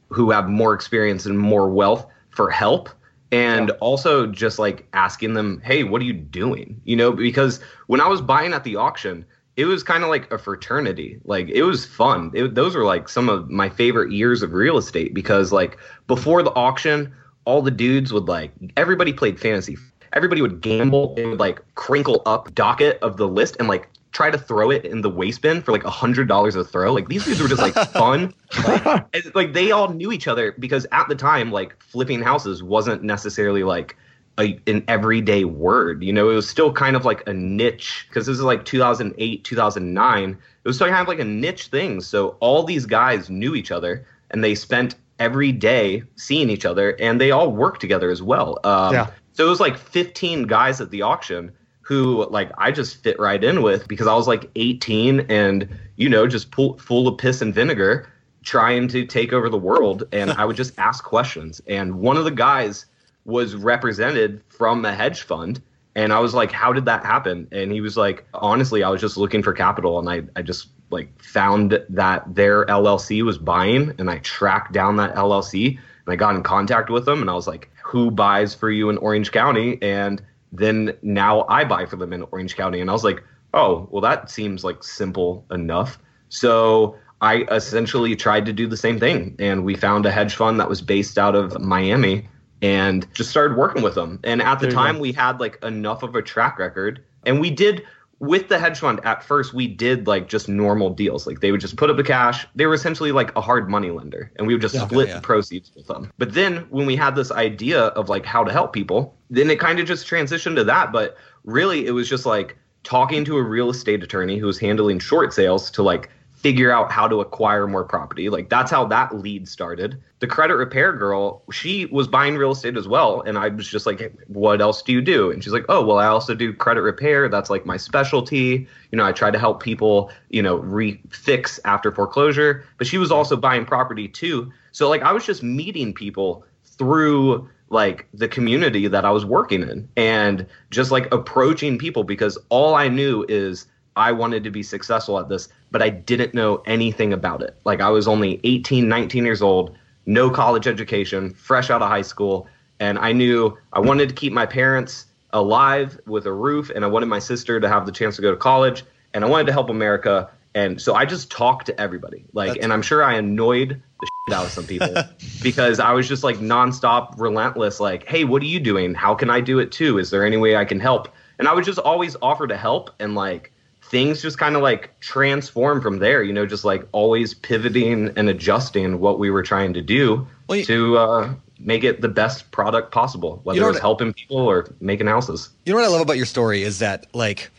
[0.09, 2.88] who have more experience and more wealth for help
[3.33, 8.01] and also just like asking them hey what are you doing you know because when
[8.01, 9.25] i was buying at the auction
[9.57, 11.21] it was kind of like a fraternity.
[11.25, 12.31] Like it was fun.
[12.35, 16.43] It, those were like some of my favorite years of real estate because like before
[16.43, 17.14] the auction
[17.45, 19.77] all the dudes would like everybody played fantasy.
[20.12, 24.31] Everybody would gamble and would like crinkle up docket of the list and like try
[24.31, 26.93] to throw it in the waste bin for like a hundred dollars a throw.
[26.93, 28.33] Like these dudes were just like fun.
[28.64, 33.03] Like, like they all knew each other because at the time like flipping houses wasn't
[33.03, 33.97] necessarily like
[34.38, 36.31] a, an everyday word you know?
[36.31, 40.31] It was still kind of like a niche because this is like 2008 2009
[40.64, 42.01] it was still kind of like a niche thing.
[42.01, 46.97] So all these guys knew each other and they spent every day seeing each other
[46.99, 48.59] and they all worked together as well.
[48.64, 49.07] Um, Yeah.
[49.33, 53.44] so it was like 15 guys at the auction who like I just fit right
[53.44, 57.42] in with because I was like 18 and you know just pull, full of piss
[57.42, 58.09] and vinegar
[58.42, 61.61] trying to take over the world and I would just ask questions.
[61.66, 62.87] And one of the guys
[63.24, 65.62] was represented from a hedge fund.
[65.96, 67.48] And I was like how did that happen?
[67.52, 69.98] And he was like honestly I was just looking for capital.
[69.98, 73.94] And I I just like found that their LLC was buying.
[73.98, 77.20] And I tracked down that LLC and I got in contact with them.
[77.20, 79.78] And I was like who buys for you in Orange County?
[79.80, 80.20] And
[80.52, 82.80] then now I buy for them in Orange County.
[82.80, 85.98] And I was like, oh, well, that seems like simple enough.
[86.28, 89.37] So I essentially tried to do the same thing.
[89.38, 92.28] And we found a hedge fund that was based out of Miami
[92.64, 94.18] and just started working with them.
[94.24, 97.05] And at the time, we had like enough of a track record.
[97.27, 97.85] And we did
[98.20, 101.61] with the hedge fund at first we did like just normal deals like they would
[101.61, 104.55] just put up the cash they were essentially like a hard money lender and we
[104.55, 105.16] would just split yeah.
[105.16, 108.53] the proceeds with them but then when we had this idea of like how to
[108.53, 112.24] help people then it kind of just transitioned to that but really it was just
[112.24, 116.09] like talking to a real estate attorney who was handling short sales to like
[116.44, 118.28] figure out how to acquire more property.
[118.28, 120.02] Like that's how that lead started.
[120.18, 123.22] The credit repair girl, she was buying real estate as well.
[123.22, 125.30] And I was just like, what else do you do?
[125.30, 127.30] And she's like, oh, well, I also do credit repair.
[127.30, 128.68] That's like my specialty.
[128.92, 132.66] You know, I try to help people, you know, refix after foreclosure.
[132.76, 134.52] But she was also buying property too.
[134.72, 139.62] So like I was just meeting people through like the community that I was working
[139.62, 144.62] in and just like approaching people because all I knew is I wanted to be
[144.62, 147.57] successful at this, but I didn't know anything about it.
[147.64, 149.76] Like I was only 18, 19 years old,
[150.07, 152.48] no college education, fresh out of high school,
[152.80, 156.88] and I knew I wanted to keep my parents alive with a roof and I
[156.88, 159.52] wanted my sister to have the chance to go to college and I wanted to
[159.52, 162.24] help America and so I just talked to everybody.
[162.33, 164.94] Like That's and I'm sure I annoyed the shit out of some people
[165.42, 168.94] because I was just like nonstop relentless like, "Hey, what are you doing?
[168.94, 169.98] How can I do it too?
[169.98, 171.09] Is there any way I can help?"
[171.40, 173.50] And I would just always offer to help and like
[173.94, 178.28] things just kind of like transform from there you know just like always pivoting and
[178.28, 182.50] adjusting what we were trying to do well, you, to uh, make it the best
[182.50, 185.50] product possible whether you know it's helping people or making houses.
[185.64, 187.52] You know what i love about your story is that like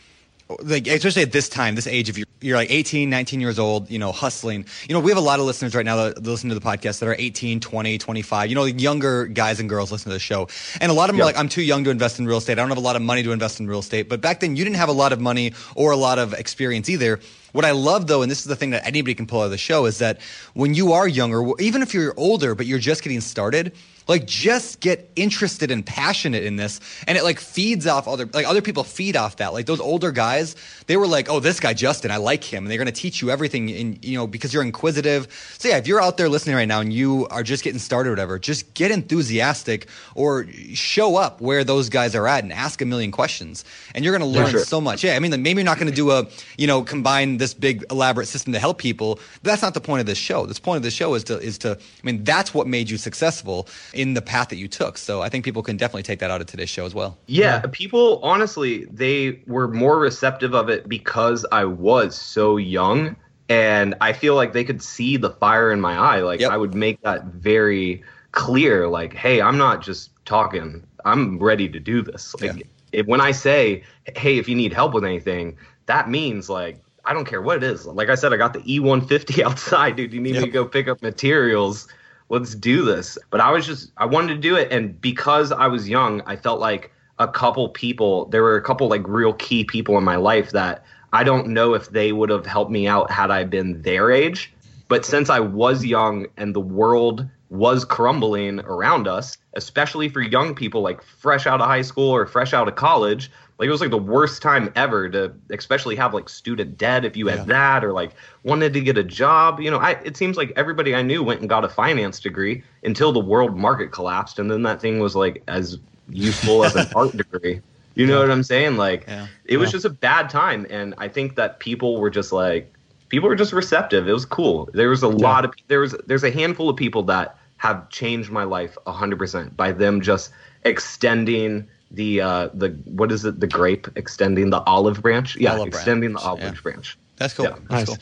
[0.60, 3.90] like especially at this time this age if you're, you're like 18 19 years old
[3.90, 4.64] you know hustling.
[4.88, 7.00] You know we have a lot of listeners right now that listen to the podcast
[7.00, 10.48] that are 18 20 25 you know younger guys and girls listen to the show.
[10.80, 11.24] And a lot of them yep.
[11.24, 12.52] are like i'm too young to invest in real estate.
[12.52, 14.08] I don't have a lot of money to invest in real estate.
[14.08, 16.88] But back then you didn't have a lot of money or a lot of experience
[16.88, 17.20] either.
[17.52, 19.50] What I love though, and this is the thing that anybody can pull out of
[19.50, 20.20] the show, is that
[20.54, 23.72] when you are younger, even if you're older, but you're just getting started,
[24.08, 28.46] like just get interested and passionate in this and it like feeds off other like
[28.46, 29.52] other people feed off that.
[29.52, 32.70] Like those older guys they were like oh this guy justin i like him and
[32.70, 35.28] they're going to teach you everything in you know because you're inquisitive.
[35.58, 38.10] So yeah if you're out there listening right now and you are just getting started
[38.10, 42.80] or whatever just get enthusiastic or show up where those guys are at and ask
[42.80, 43.64] a million questions
[43.94, 44.60] and you're going to learn sure.
[44.60, 45.04] so much.
[45.04, 47.84] Yeah i mean maybe you're not going to do a you know combine this big
[47.90, 50.46] elaborate system to help people that's not the point of this show.
[50.46, 52.96] This point of the show is to is to i mean that's what made you
[52.96, 54.98] successful in the path that you took.
[54.98, 57.18] So I think people can definitely take that out of today's show as well.
[57.26, 63.16] Yeah, yeah, people honestly they were more receptive of it because I was so young
[63.48, 66.20] and I feel like they could see the fire in my eye.
[66.20, 66.52] Like yep.
[66.52, 70.86] I would make that very clear like hey, I'm not just talking.
[71.04, 72.34] I'm ready to do this.
[72.40, 72.62] Like yeah.
[72.92, 73.82] if, when I say
[74.16, 75.56] hey, if you need help with anything,
[75.86, 77.86] that means like I don't care what it is.
[77.86, 80.12] Like I said, I got the E150 outside, dude.
[80.12, 80.42] You need yep.
[80.42, 81.88] me to go pick up materials
[82.28, 83.18] let's do this.
[83.30, 84.72] But I was just, I wanted to do it.
[84.72, 88.88] And because I was young, I felt like a couple people, there were a couple
[88.88, 92.46] like real key people in my life that I don't know if they would have
[92.46, 94.52] helped me out had I been their age.
[94.88, 100.54] But since I was young and the world was crumbling around us, especially for young
[100.54, 103.80] people like fresh out of high school or fresh out of college, like it was
[103.80, 107.44] like the worst time ever to especially have like student debt if you had yeah.
[107.44, 109.60] that or like wanted to get a job.
[109.60, 112.62] You know I, it seems like everybody i knew went and got a finance degree
[112.84, 116.86] until the world market collapsed and then that thing was like as useful as an
[116.94, 117.60] art degree.
[117.94, 118.28] You know yeah.
[118.28, 118.76] what i'm saying?
[118.76, 119.26] Like yeah.
[119.44, 122.72] it was just a bad time and i think that people were just like
[123.08, 124.08] people were just receptive.
[124.08, 124.68] It was cool.
[124.72, 128.30] There was a lot of there was there's a handful of people that have changed
[128.30, 130.30] my life 100% by them just
[130.64, 135.68] extending the uh the what is it the grape extending the olive branch yeah olive
[135.68, 136.22] extending branch.
[136.22, 136.60] the olive yeah.
[136.62, 137.56] branch that's cool yeah.
[137.68, 137.98] that's cool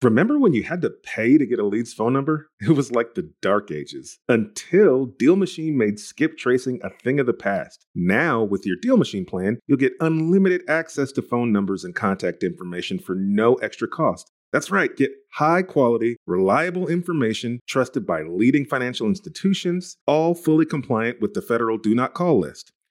[0.00, 2.48] Remember when you had to pay to get a lead's phone number?
[2.60, 7.26] It was like the dark ages until Deal Machine made skip tracing a thing of
[7.26, 7.84] the past.
[7.96, 12.44] Now, with your Deal Machine plan, you'll get unlimited access to phone numbers and contact
[12.44, 14.30] information for no extra cost.
[14.52, 21.20] That's right, get high quality, reliable information trusted by leading financial institutions, all fully compliant
[21.20, 22.72] with the federal Do Not Call list.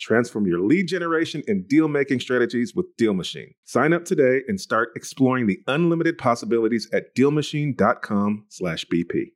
[0.00, 3.54] Transform your lead generation and deal making strategies with Deal Machine.
[3.64, 9.32] Sign up today and start exploring the unlimited possibilities at DealMachine.com/bp.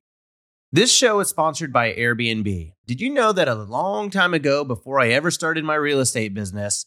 [0.72, 2.74] This show is sponsored by Airbnb.
[2.86, 6.32] Did you know that a long time ago, before I ever started my real estate
[6.32, 6.86] business,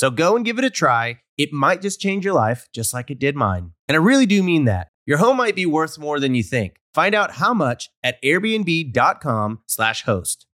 [0.00, 1.18] So go and give it a try.
[1.36, 3.72] It might just change your life, just like it did mine.
[3.86, 4.88] And I really do mean that.
[5.04, 6.76] Your home might be worth more than you think.
[6.94, 10.46] Find out how much at airbnb.com/slash host.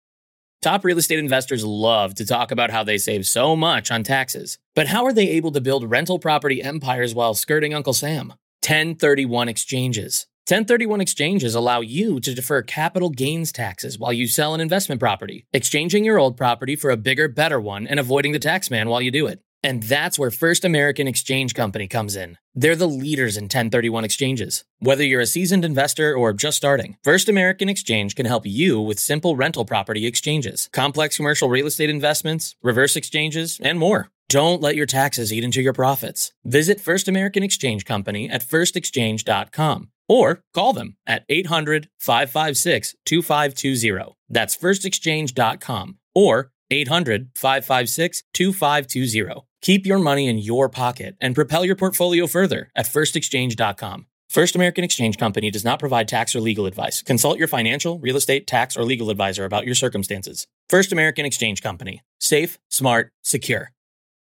[0.62, 4.58] Top real estate investors love to talk about how they save so much on taxes.
[4.74, 8.30] But how are they able to build rental property empires while skirting Uncle Sam?
[8.64, 10.26] 1031 exchanges.
[10.48, 15.44] 1031 exchanges allow you to defer capital gains taxes while you sell an investment property,
[15.52, 19.02] exchanging your old property for a bigger, better one and avoiding the tax man while
[19.02, 19.40] you do it.
[19.64, 22.38] And that's where First American Exchange Company comes in.
[22.54, 24.64] They're the leaders in 1031 exchanges.
[24.78, 29.00] Whether you're a seasoned investor or just starting, First American Exchange can help you with
[29.00, 34.12] simple rental property exchanges, complex commercial real estate investments, reverse exchanges, and more.
[34.28, 36.32] Don't let your taxes eat into your profits.
[36.44, 44.16] Visit First American Exchange Company at firstexchange.com or call them at 800 556 2520.
[44.28, 49.46] That's firstexchange.com or 800 556 2520.
[49.62, 54.06] Keep your money in your pocket and propel your portfolio further at firstexchange.com.
[54.28, 57.00] First American Exchange Company does not provide tax or legal advice.
[57.00, 60.48] Consult your financial, real estate, tax, or legal advisor about your circumstances.
[60.68, 62.02] First American Exchange Company.
[62.18, 63.70] Safe, smart, secure.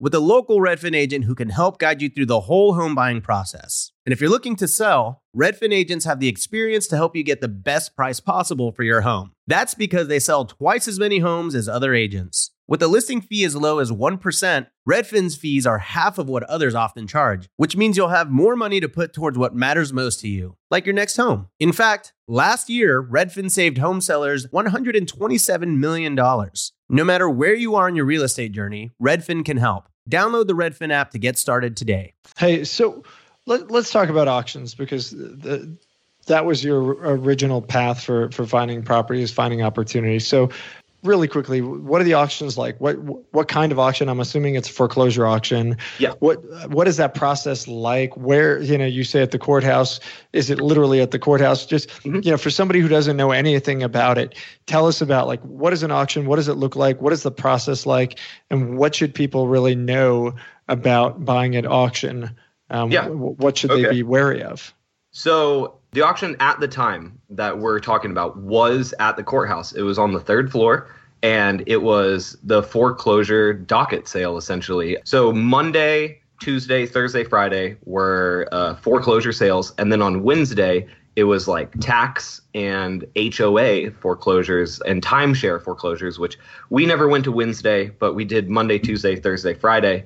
[0.00, 3.20] with a local Redfin agent who can help guide you through the whole home buying
[3.20, 3.90] process.
[4.06, 7.40] And if you're looking to sell, Redfin agents have the experience to help you get
[7.40, 9.32] the best price possible for your home.
[9.46, 12.52] That's because they sell twice as many homes as other agents.
[12.70, 16.74] With a listing fee as low as 1%, Redfin's fees are half of what others
[16.74, 20.28] often charge, which means you'll have more money to put towards what matters most to
[20.28, 21.48] you, like your next home.
[21.58, 26.14] In fact, last year, Redfin saved home sellers $127 million.
[26.14, 29.88] No matter where you are in your real estate journey, Redfin can help.
[30.10, 32.12] Download the Redfin app to get started today.
[32.36, 33.02] Hey, so
[33.46, 35.74] let, us talk about auctions because the,
[36.26, 40.26] that was your original path for for finding properties, finding opportunities.
[40.26, 40.50] So
[41.02, 42.80] really quickly, what are the auctions like?
[42.80, 42.96] What
[43.32, 44.08] what kind of auction?
[44.08, 45.76] I'm assuming it's a foreclosure auction.
[45.98, 46.12] Yeah.
[46.18, 48.16] What what is that process like?
[48.16, 50.00] Where you know you say at the courthouse?
[50.32, 51.66] Is it literally at the courthouse?
[51.66, 52.20] Just mm-hmm.
[52.22, 54.34] you know, for somebody who doesn't know anything about it,
[54.66, 56.26] tell us about like what is an auction?
[56.26, 57.00] What does it look like?
[57.00, 58.18] What is the process like?
[58.50, 60.34] And what should people really know
[60.68, 62.36] about buying at auction?
[62.70, 63.08] Um, yeah.
[63.08, 63.82] What should okay.
[63.82, 64.74] they be wary of?
[65.10, 69.72] So the auction at the time that we're talking about was at the courthouse.
[69.72, 70.88] It was on the third floor
[71.22, 74.96] and it was the foreclosure docket sale essentially.
[75.04, 79.74] So Monday, Tuesday, Thursday, Friday were uh, foreclosure sales.
[79.78, 80.86] And then on Wednesday,
[81.16, 86.38] it was like tax and HOA foreclosures and timeshare foreclosures, which
[86.70, 90.04] we never went to Wednesday, but we did Monday, Tuesday, Thursday, Friday.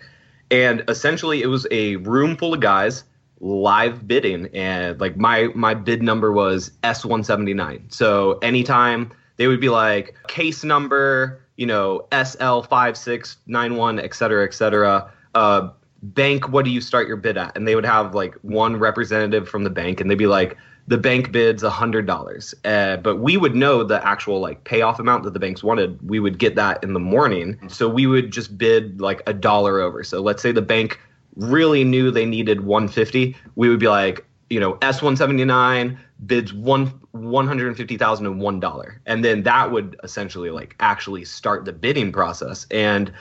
[0.50, 3.04] And essentially, it was a room full of guys
[3.42, 7.92] live bidding and like my my bid number was S179.
[7.92, 15.12] So anytime they would be like case number, you know, SL5691, et cetera, et cetera.
[15.34, 15.70] Uh,
[16.02, 17.56] bank, what do you start your bid at?
[17.56, 20.56] And they would have like one representative from the bank and they'd be like,
[20.88, 22.54] the bank bids a hundred dollars.
[22.64, 25.98] Uh, but we would know the actual like payoff amount that the banks wanted.
[26.08, 27.58] We would get that in the morning.
[27.68, 30.02] So we would just bid like a dollar over.
[30.02, 31.00] So let's say the bank
[31.36, 37.46] really knew they needed 150, we would be like, you know, S179 bids one one
[37.46, 39.22] hundred fifty thousand and one dollar, and $1.
[39.22, 42.66] And then that would essentially like actually start the bidding process.
[42.70, 43.12] And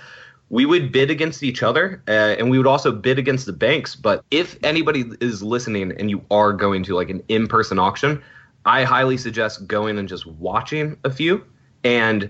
[0.52, 3.96] we would bid against each other uh, and we would also bid against the banks
[3.96, 8.22] but if anybody is listening and you are going to like an in-person auction
[8.66, 11.44] i highly suggest going and just watching a few
[11.86, 12.30] and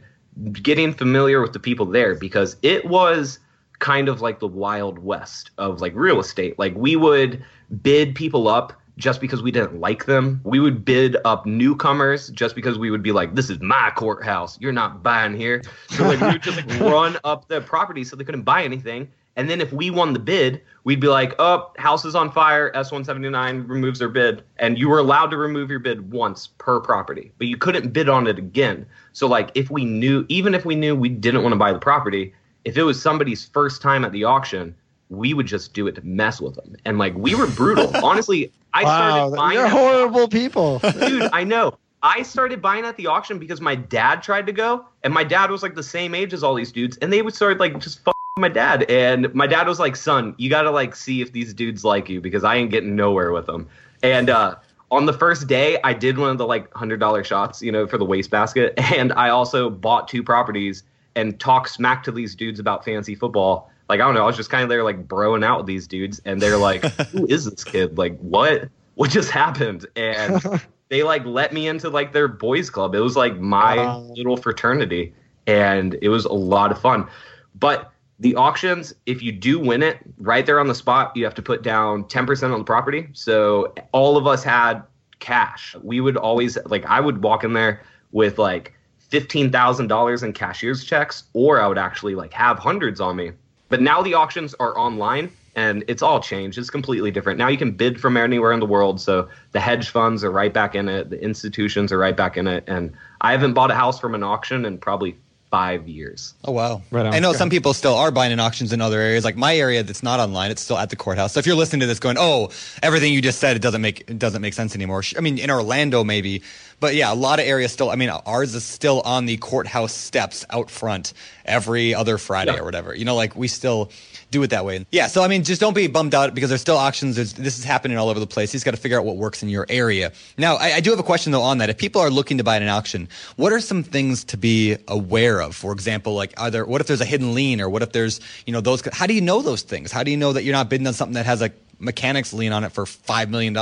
[0.54, 3.40] getting familiar with the people there because it was
[3.82, 7.44] kind of like the wild west of like real estate like we would
[7.82, 10.40] bid people up just because we didn't like them.
[10.44, 14.60] We would bid up newcomers just because we would be like, "This is my courthouse.
[14.62, 18.16] You're not buying here." So like we would just like run up the property so
[18.16, 19.10] they couldn't buy anything.
[19.38, 22.72] And then if we won the bid, we'd be like, "Oh, house is on fire."
[22.74, 27.32] S179 removes their bid, and you were allowed to remove your bid once per property,
[27.38, 28.86] but you couldn't bid on it again.
[29.14, 31.80] So like if we knew, even if we knew we didn't want to buy the
[31.80, 32.34] property,
[32.66, 34.76] if it was somebody's first time at the auction,
[35.10, 36.76] we would just do it to mess with them.
[36.86, 37.92] And like we were brutal.
[38.04, 39.58] Honestly, I wow, started buying.
[39.58, 40.80] You're at- horrible people.
[40.80, 41.78] Dude, I know.
[42.04, 45.52] I started buying at the auction because my dad tried to go, and my dad
[45.52, 48.04] was like the same age as all these dudes, and they would start like just
[48.04, 48.90] fuck my dad.
[48.90, 52.22] And my dad was like, "Son, you gotta like see if these dudes like you
[52.22, 53.68] because I ain't getting nowhere with them."
[54.02, 54.56] And uh,
[54.90, 57.86] on the first day, I did one of the like hundred dollar shots, you know,
[57.86, 60.84] for the wastebasket, and I also bought two properties
[61.16, 63.70] and talk smack to these dudes about fancy football.
[63.90, 65.88] Like I don't know, I was just kind of there like broing out with these
[65.88, 67.98] dudes, and they're like, "Who is this kid?
[67.98, 68.70] Like what?
[68.96, 70.42] What just happened?" And
[70.90, 72.96] they like let me into like their boys club.
[72.96, 74.14] It was like my Wow.
[74.16, 75.14] little fraternity,
[75.48, 77.08] and it was a lot of fun.
[77.56, 81.36] But the auctions, if you do win it, right there on the spot, you have
[81.36, 83.10] to put down ten percent on the property.
[83.14, 84.84] So all of us had
[85.20, 85.76] cash.
[85.84, 87.82] We would always like I would walk in there
[88.12, 88.74] with like
[89.12, 93.32] fifteen thousand dollars in cashier's checks, or I would actually like have hundreds on me.
[93.70, 96.58] But now the auctions are online and it's all changed.
[96.58, 97.38] It's completely different.
[97.38, 99.00] Now you can bid from anywhere in the world.
[99.02, 102.48] So the hedge funds are right back in it, the institutions are right back in
[102.48, 102.64] it.
[102.68, 105.16] And I haven't bought a house from an auction in probably
[105.52, 106.34] five years.
[106.46, 106.82] Oh wow!
[106.92, 107.14] Right on.
[107.14, 107.38] I know Okay.
[107.40, 109.26] some people still are buying in auctions in other areas.
[109.26, 110.50] Like my area, that's not online.
[110.52, 111.34] It's still at the courthouse.
[111.34, 112.52] So if you're listening to this, going, "Oh,
[112.82, 115.52] everything you just said, it doesn't make it doesn't make sense anymore." I mean, in
[115.52, 116.42] Orlando maybe,
[116.82, 117.90] but yeah, a lot of areas still.
[117.90, 121.14] I mean, ours is still on the courthouse steps out front
[121.46, 122.60] every other Friday Yeah.
[122.60, 122.94] or whatever.
[122.94, 123.90] You know, like we still
[124.32, 124.86] do it that way.
[124.92, 125.08] Yeah.
[125.08, 127.16] So I mean, just don't be bummed out because there's still auctions.
[127.18, 128.52] There's, this is happening all over the place.
[128.54, 130.12] You just got to figure out what works in your area.
[130.38, 131.70] Now, I, I do have a question though on that.
[131.70, 134.78] If people are looking to buy at an auction, what are some things to be
[134.88, 135.56] aware of?
[135.56, 138.20] For example, like are there, what if there's a hidden lien or what if there's,
[138.46, 139.92] you know, those, how do you know those things?
[139.92, 141.52] How do you know that you're not bidding on something that has a
[141.82, 143.58] mechanics lien on it for $5 million?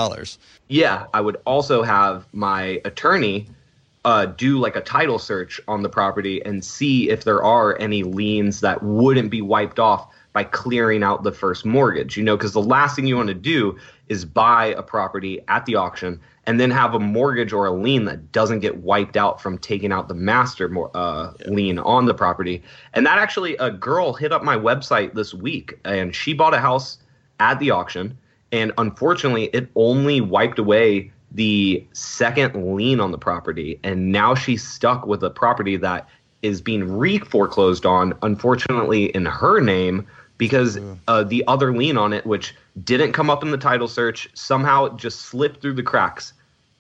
[0.67, 3.47] Yeah, I would also have my attorney
[4.05, 8.03] uh, do like a title search on the property and see if there are any
[8.03, 12.15] liens that wouldn't be wiped off by clearing out the first mortgage.
[12.15, 15.65] You know, because the last thing you want to do is buy a property at
[15.65, 19.41] the auction and then have a mortgage or a lien that doesn't get wiped out
[19.41, 22.63] from taking out the master uh, lien on the property.
[22.93, 26.59] And that actually, a girl hit up my website this week and she bought a
[26.59, 26.97] house
[27.39, 28.17] at the auction
[28.51, 34.65] and unfortunately it only wiped away the second lien on the property and now she's
[34.67, 36.07] stuck with a property that
[36.41, 40.05] is being re-foreclosed on unfortunately in her name
[40.37, 44.29] because uh, the other lien on it which didn't come up in the title search
[44.33, 46.33] somehow it just slipped through the cracks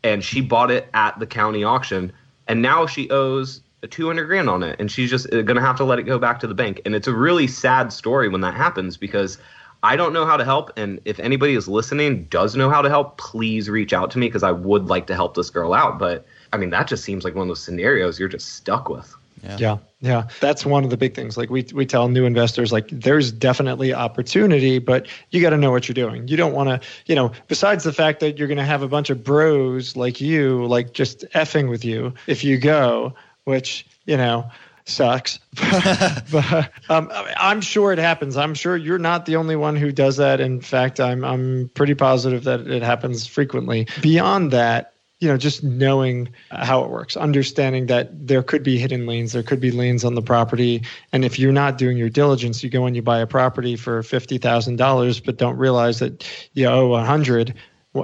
[0.03, 2.11] and she bought it at the county auction
[2.47, 5.77] and now she owes a 200 grand on it and she's just going to have
[5.77, 8.41] to let it go back to the bank and it's a really sad story when
[8.41, 9.37] that happens because
[9.81, 12.89] I don't know how to help, and if anybody is listening does know how to
[12.89, 15.99] help, please reach out to me because I would like to help this girl out.
[15.99, 19.15] But I mean, that just seems like one of those scenarios you're just stuck with.
[19.57, 20.27] Yeah, yeah.
[20.41, 21.37] That's one of the big things.
[21.37, 25.71] Like we we tell new investors, like there's definitely opportunity, but you got to know
[25.71, 26.27] what you're doing.
[26.27, 28.87] You don't want to, you know, besides the fact that you're going to have a
[28.87, 33.13] bunch of bros like you, like just effing with you if you go,
[33.45, 34.49] which you know
[34.89, 35.39] sucks.
[36.31, 38.37] but um, I'm sure it happens.
[38.37, 40.39] I'm sure you're not the only one who does that.
[40.39, 43.87] In fact, I'm I'm pretty positive that it happens frequently.
[44.01, 49.05] Beyond that, you know, just knowing how it works, understanding that there could be hidden
[49.05, 52.63] liens, there could be liens on the property, and if you're not doing your diligence,
[52.63, 56.27] you go and you buy a property for fifty thousand dollars, but don't realize that
[56.53, 57.53] you owe a hundred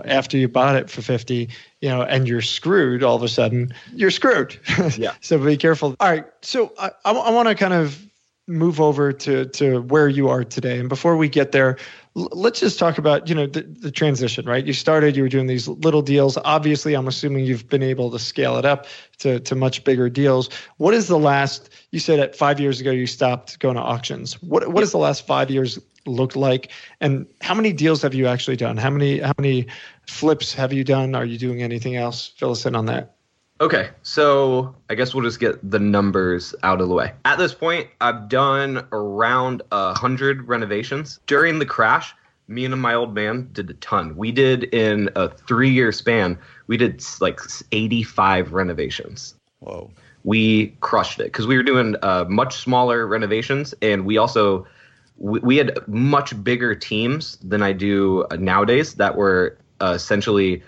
[0.06, 1.50] after you bought it for 50
[1.82, 4.60] you know and you're screwed all of a sudden you're screwed.
[4.98, 5.14] Yeah.
[5.22, 5.96] so be careful.
[6.00, 6.26] All right.
[6.42, 8.06] So i, I, want to kind of
[8.48, 10.80] move over to to where you are today.
[10.80, 11.78] And before we get there
[12.16, 14.66] l- let's just talk about you know the, the transition right?
[14.66, 16.38] You started you were doing these little deals.
[16.44, 18.88] Obviously i'm assuming you've been able to scale it up
[19.20, 20.50] to, to much bigger deals.
[20.78, 24.42] What is the last you said at five years ago you stopped going to auctions.
[24.42, 28.28] What what has the last five years looked like and how many deals have you
[28.28, 29.66] actually done how many how many
[30.08, 33.16] flips have you done are you doing anything else fill us in on that
[33.62, 37.14] Okay, so I guess we'll just get the numbers out of the way.
[37.24, 41.22] At this point, I've done around a hundred renovations.
[41.26, 42.14] During the crash,
[42.50, 44.18] me and my old man did a ton.
[44.18, 46.38] We did in a three-year span,
[46.68, 47.40] we did like
[47.72, 49.36] 85 renovations.
[49.60, 49.90] Whoa.
[50.26, 54.66] We crushed it because we were doing uh, much smaller renovations, and we also
[55.18, 60.64] we, we had much bigger teams than I do nowadays that were uh, essentially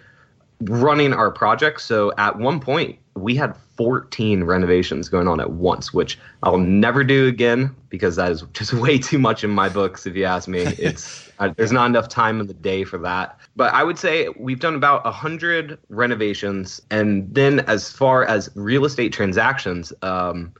[0.61, 1.81] running our project.
[1.81, 7.03] So at one point, we had 14 renovations going on at once, which I'll never
[7.03, 10.05] do again because that is just way too much in my books.
[10.05, 13.39] If you ask me, it's uh, there's not enough time in the day for that.
[13.55, 18.85] But I would say we've done about 100 renovations, and then as far as real
[18.85, 19.93] estate transactions.
[20.01, 20.53] Um,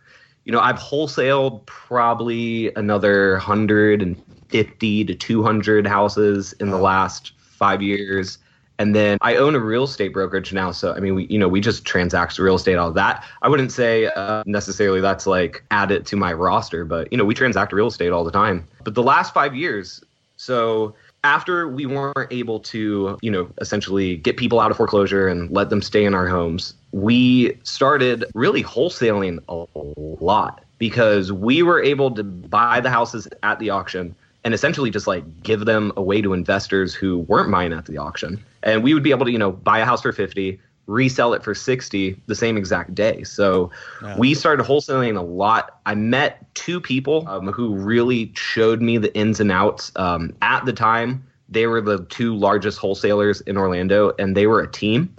[0.48, 8.38] you know, I've wholesaled probably another 150 to 200 houses in the last five years.
[8.80, 10.72] And then I own a real estate brokerage now.
[10.72, 13.26] So, I mean, we, you know, we just transact real estate, all that.
[13.42, 17.34] I wouldn't say uh, necessarily that's like added to my roster, but, you know, we
[17.34, 18.66] transact real estate all the time.
[18.86, 20.02] But the last five years,
[20.38, 20.96] so
[21.26, 25.70] after we weren't able to, you know, essentially get people out of foreclosure and let
[25.70, 32.10] them stay in our homes, we started really wholesaling a lot because we were able
[32.12, 36.34] to buy the houses at the auction and essentially just like give them away to
[36.34, 38.44] investors who weren't buying at the auction.
[38.64, 41.44] And we would be able to, you know, buy a house for 50, resell it
[41.44, 43.24] for 60 the same exact day.
[43.24, 43.70] So
[44.02, 44.18] Yeah.
[44.18, 45.80] we started wholesaling a lot.
[45.86, 49.92] I met two people um, who really showed me the ins and outs.
[49.98, 54.62] Um, at the time, they were the two largest wholesalers in Orlando, and they were
[54.62, 55.14] a team.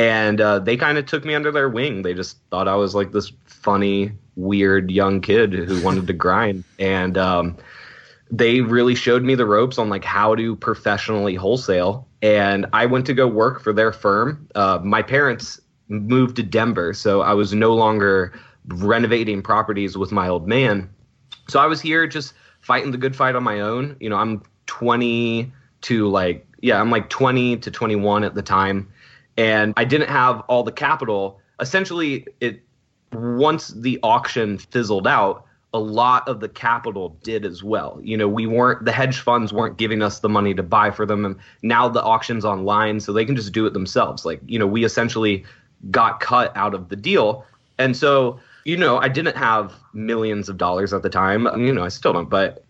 [0.00, 2.00] And uh, they kind of took me under their wing.
[2.00, 6.64] They just thought I was like this funny, weird young kid who wanted to grind.
[6.78, 7.58] And um,
[8.30, 12.08] they really showed me the ropes on like how to professionally wholesale.
[12.22, 14.48] And i went to go work for their firm.
[14.54, 18.32] Uh, my parents moved to denver so i was no longer
[18.66, 20.88] renovating properties with my old man.
[21.48, 22.32] So i was here just
[22.62, 23.96] fighting the good fight on my own.
[24.00, 28.88] You know i'm 20 to like yeah i'm like 20 to 21 at the time
[29.40, 32.62] and i didn't have all the capital essentially it
[33.12, 38.00] once the auction fizzled out, a lot of the capital did as well.
[38.02, 41.06] You know, we weren't the hedge funds weren't giving us the money to buy for
[41.06, 44.24] them, and now the auction's online, so they can just do it themselves.
[44.24, 45.44] Like, you know, we essentially
[45.90, 47.44] got cut out of the deal,
[47.78, 51.46] and so you know, I didn't have millions of dollars at the time.
[51.58, 52.62] You know, I still don't, but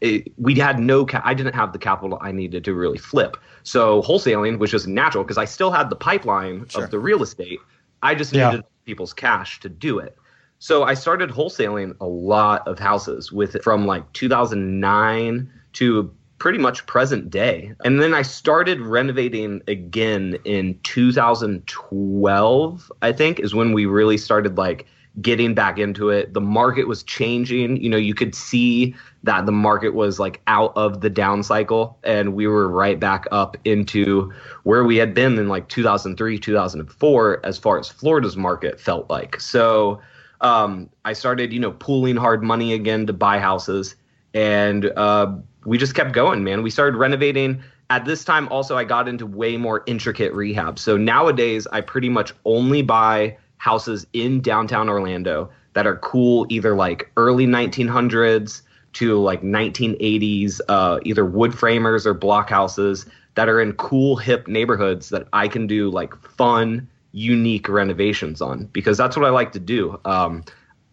[0.00, 3.36] it, we had no ca- i didn't have the capital i needed to really flip
[3.62, 6.84] so wholesaling was just natural because i still had the pipeline Sure.
[6.84, 7.58] of the real estate
[8.02, 8.50] i just Yeah.
[8.50, 10.16] needed people's cash to do it
[10.58, 16.86] so i started wholesaling a lot of houses with from like 2009 to pretty much
[16.86, 23.86] present day and then i started renovating again in 2012 i think is when we
[23.86, 24.86] really started like
[25.20, 26.34] getting back into it.
[26.34, 27.82] The market was changing.
[27.82, 31.98] You know, you could see that the market was like out of the down cycle
[32.04, 37.40] and we were right back up into where we had been in like 2003, 2004
[37.44, 39.40] as far as Florida's market felt like.
[39.40, 40.00] So
[40.40, 43.96] um, I started, you know, pooling hard money again to buy houses
[44.34, 45.32] and uh,
[45.64, 46.62] we just kept going, man.
[46.62, 47.62] We started renovating.
[47.90, 50.78] At this time, also, I got into way more intricate rehab.
[50.78, 56.74] So nowadays, I pretty much only buy houses in downtown Orlando that are cool, either
[56.74, 58.62] like early 1900s
[58.94, 64.48] to like 1980s, uh, either wood framers or block houses that are in cool, hip
[64.48, 69.52] neighborhoods that I can do like fun, unique renovations on because that's what I like
[69.52, 70.00] to do.
[70.04, 70.44] Um,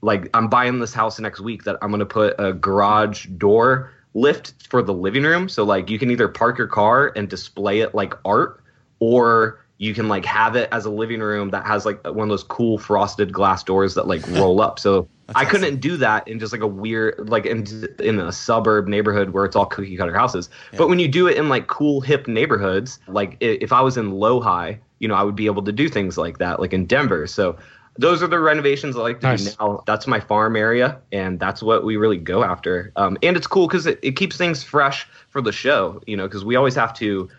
[0.01, 4.53] like I'm buying this house next week that I'm gonna put a garage door lift
[4.69, 5.49] for the living room.
[5.49, 8.61] So like you can either park your car and display it like art,
[8.99, 12.29] or you can like have it as a living room that has like one of
[12.29, 14.79] those cool frosted glass doors that like roll up.
[14.79, 17.65] So I couldn't do that in just like a weird like in
[17.99, 20.49] in a suburb neighborhood where it's all cookie cutter houses.
[20.77, 24.11] But when you do it in like cool hip neighborhoods, like if I was in
[24.11, 27.27] Lohi, you know, I would be able to do things like that, like in Denver.
[27.27, 27.57] So
[27.97, 29.55] those are the renovations I like to Nice.
[29.55, 29.83] do now.
[29.85, 32.91] That's my farm area, and that's what we really go after.
[32.95, 36.27] Um, and it's cool because it, it keeps things fresh for the show, you know,
[36.27, 37.29] because we always have to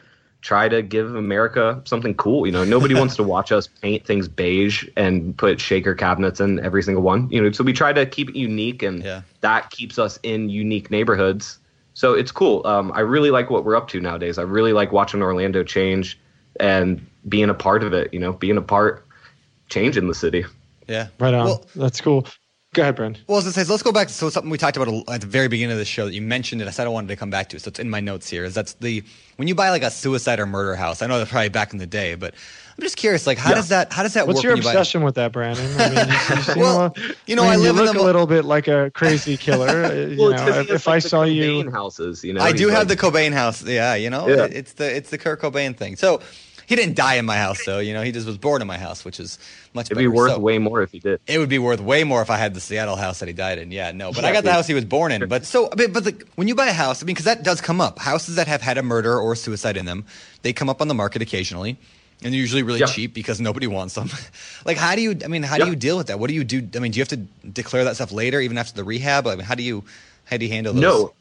[0.42, 2.46] try to give America something cool.
[2.46, 6.60] You know, nobody wants to watch us paint things beige and put shaker cabinets in
[6.60, 7.28] every single one.
[7.30, 9.22] You know, so we try to keep it unique, and Yeah.
[9.40, 11.58] that keeps us in unique neighborhoods.
[11.94, 12.66] So it's cool.
[12.66, 14.38] Um, I really like what we're up to nowadays.
[14.38, 16.18] I really like watching Orlando change
[16.60, 18.12] and being a part of it.
[18.12, 19.04] You know, being a part,
[19.68, 20.44] changing the city.
[20.86, 21.08] Yeah.
[21.18, 21.46] Right on.
[21.46, 22.26] Well, That's cool.
[22.76, 23.22] Go ahead, Brent.
[23.26, 25.22] Well, I was gonna say, let's go back to so something we talked about at
[25.22, 26.68] the very beginning of the show that you mentioned it.
[26.68, 28.44] I said I wanted to come back to, so it's in my notes here.
[28.44, 29.02] Is that's the
[29.36, 31.00] when you buy like a suicide or murder house.
[31.00, 32.34] I know that's probably back in the day, but
[32.76, 33.54] I'm just curious, like how Yeah.
[33.56, 34.44] does that how does that What's work?
[34.44, 35.64] your when you buy- obsession with that, Brandon?
[35.80, 36.08] I mean,
[36.48, 38.26] you, you, Well, a- you know, I, I live you in look the a little
[38.26, 39.68] bit like a crazy killer.
[39.86, 41.70] uh, you Well, it's know, 'cause he if, if like, I the saw Cobain you,
[41.70, 43.62] houses, you know, I he's do have like- the Cobain house.
[43.64, 44.44] Yeah, you know, Yeah.
[44.50, 45.96] It's the it's the Kurt Cobain thing.
[45.96, 46.20] So
[46.66, 47.78] he didn't die in my house, though.
[47.78, 49.38] You know, he just was born in my house, which is
[49.72, 50.08] much It'd better.
[50.10, 51.20] be worth So- way more if he did.
[51.26, 53.58] It would be worth way more if I had the Seattle house that he died
[53.58, 53.70] in.
[53.70, 55.26] Yeah, no, but I got the house he was born in.
[55.28, 57.60] But so, but, but the, when you buy a house, I mean, because that does
[57.60, 57.98] come up.
[57.98, 60.04] Houses that have had a murder or suicide in them,
[60.42, 61.76] they come up on the market occasionally,
[62.22, 62.86] and they're usually really Yeah.
[62.86, 64.10] cheap because nobody wants them.
[64.64, 65.16] like, how do you?
[65.24, 66.18] I mean, how do you deal with that?
[66.18, 66.66] What do you do?
[66.74, 67.16] I mean, do you have to
[67.48, 69.26] declare that stuff later, even after the rehab?
[69.26, 69.84] I mean, how do you
[70.24, 70.82] how do you handle those?
[70.82, 71.12] No.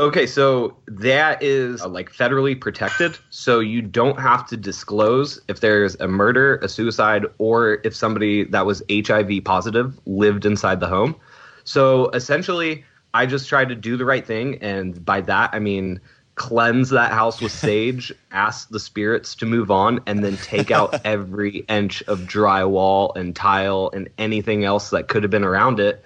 [0.00, 3.18] Okay, so that is uh, like federally protected.
[3.28, 8.44] So you don't have to disclose if there's a murder, a suicide, or if somebody
[8.44, 11.16] that was HIV positive lived inside the home.
[11.64, 12.82] So essentially,
[13.12, 14.56] I just tried to do the right thing.
[14.62, 16.00] And by that, I mean
[16.34, 20.98] cleanse that house with sage, ask the spirits to move on, and then take out
[21.04, 26.02] every inch of drywall and tile and anything else that could have been around it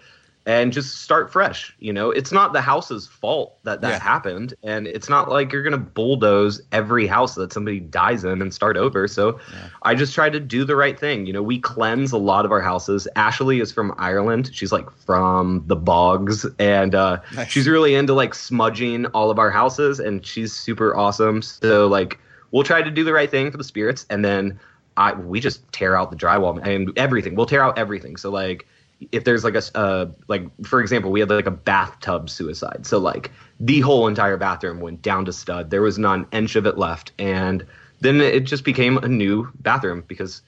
[0.47, 1.75] and just start fresh.
[1.79, 3.99] You know, it's not the house's fault that that Yeah.
[3.99, 8.53] happened, and it's not like you're gonna bulldoze every house that somebody dies in and
[8.53, 9.09] start over.
[9.09, 9.39] So,
[9.83, 11.25] I just try to do the right thing.
[11.27, 13.09] You know, we cleanse a lot of our houses.
[13.17, 14.51] Ashley is from Ireland.
[14.53, 17.49] She's like from the bogs, and uh, Nice.
[17.51, 21.41] she's really into like smudging all of our houses, and she's super awesome.
[21.41, 22.19] So, like,
[22.51, 24.59] we'll try to do the right thing for the spirits, and then.
[24.97, 27.35] I, we just tear out the drywall and everything.
[27.35, 28.17] We'll tear out everything.
[28.17, 28.65] So like
[29.13, 32.87] if there's like a uh, like for example we had like a bathtub suicide.
[32.87, 33.31] So like
[33.61, 35.71] the whole entire bathroom went down to stud.
[35.71, 37.13] There was not an inch of it left.
[37.19, 37.67] And
[38.01, 40.43] then it just became a new bathroom because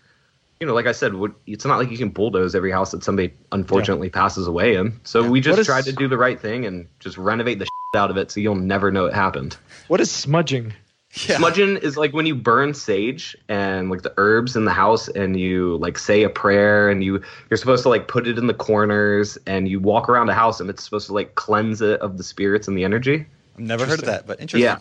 [0.60, 1.12] you know like i said
[1.46, 4.98] it's not like you can bulldoze every house that somebody unfortunately passes away in.
[5.04, 8.00] So we just is- tried to do the right thing and just renovate the shit
[8.00, 9.56] out of it so you'll never know it happened.
[9.88, 10.72] What is smudging?
[11.16, 11.38] Yeah.
[11.38, 15.40] Smudging is like when you burn sage and like the herbs in the house and
[15.40, 18.54] you like say a prayer and you you're supposed to like put it in the
[18.54, 22.18] corners and you walk around the house and it's supposed to like cleanse it of
[22.18, 23.24] the spirits and the energy.
[23.54, 24.64] I've never heard of that, but interesting.
[24.66, 24.78] Yeah.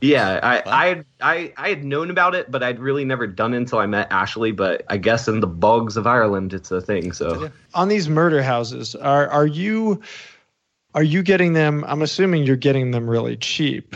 [0.00, 0.62] Yeah, I, Wow.
[0.66, 3.86] I I I had known about it, but I'd really never done it until I
[3.86, 4.50] met Ashley.
[4.50, 7.12] But I guess in the bogs of Ireland, it's a thing.
[7.12, 10.00] So On these murder houses, are are you
[10.94, 11.84] are you getting them?
[11.86, 13.94] I'm assuming you're getting them really cheap.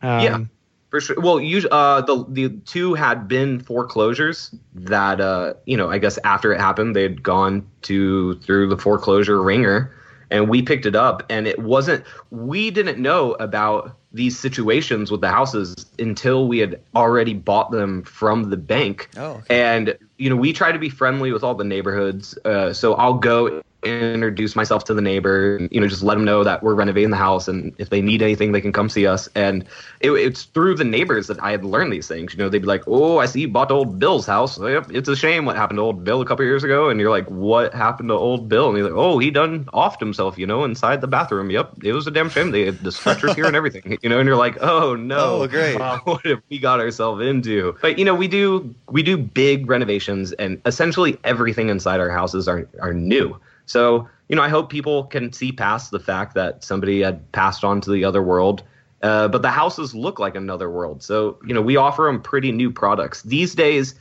[0.00, 0.44] Um, Yeah.
[0.92, 1.16] For sure.
[1.18, 6.18] Well, usually, uh, the the two had been foreclosures that uh, you know, I guess
[6.22, 9.96] after it happened, they'd gone to through the foreclosure wringer,
[10.30, 12.04] and we picked it up, and it wasn't.
[12.28, 18.02] We didn't know about these situations with the houses until we had already bought them
[18.02, 19.08] from the bank.
[19.16, 19.62] Oh, okay.
[19.62, 22.36] And you know, we try to be friendly with all the neighborhoods.
[22.44, 26.24] Uh, so I'll go introduce myself to the neighbor, and, you know, just let them
[26.24, 29.06] know that we're renovating the house, and if they need anything, they can come see
[29.06, 29.28] us.
[29.34, 29.64] And
[30.00, 32.32] it, it's through the neighbors that I had learned these things.
[32.32, 34.60] You know, they'd be like, "Oh, I see you bought old Bill's house.
[34.60, 37.10] Yep, it's a shame what happened to old Bill a couple years ago." And you're
[37.10, 40.46] like, "What happened to old Bill?" And he's like, "Oh, he done offed himself, you
[40.46, 41.50] know, inside the bathroom.
[41.50, 42.52] Yep, it was a damn shame.
[42.52, 45.46] They had the stretchers here and everything, you know." And you're like, "Oh no, Oh,
[45.48, 45.76] great.
[46.04, 50.01] what have we got ourselves into?" But you know, we do we do big renovations,
[50.08, 53.38] and essentially everything inside our houses are are new.
[53.66, 57.64] So you know, I hope people can see past the fact that somebody had passed
[57.64, 58.62] on to the other world.
[59.02, 61.02] Uh, but the houses look like another world.
[61.02, 63.22] So, you know, we offer them pretty new products.
[63.22, 63.94] These days,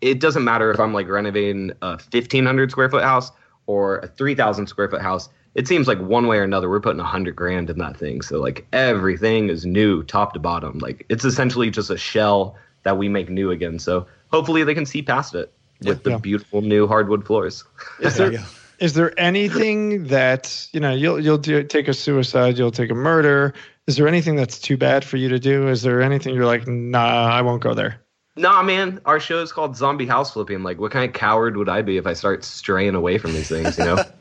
[0.00, 3.30] it doesn't matter if I'm like renovating a 1,500 square foot house
[3.66, 5.28] or a 3,000 square foot house.
[5.54, 8.22] It seems like one way or another, we're putting a hundred grand in that thing.
[8.22, 10.78] So like everything is new, top to bottom.
[10.78, 13.78] Like it's essentially just a shell that we make new again.
[13.78, 15.52] So hopefully they can see past it
[15.84, 16.18] with the Yeah.
[16.18, 17.64] beautiful new hardwood floors.
[18.00, 18.44] Is There there you go.
[18.78, 22.94] is there anything that you know you'll you'll do take a suicide, you'll take a
[22.94, 23.54] murder?
[23.86, 25.68] Is there anything that's too bad for you to do?
[25.68, 28.00] Is there anything you're like, nah, I won't go there?
[28.38, 30.62] Nah, man, our show is called Zombie House Flipping.
[30.62, 33.48] Like, what kind of coward would I be if I start straying away from these
[33.48, 33.78] things?
[33.78, 34.04] You know.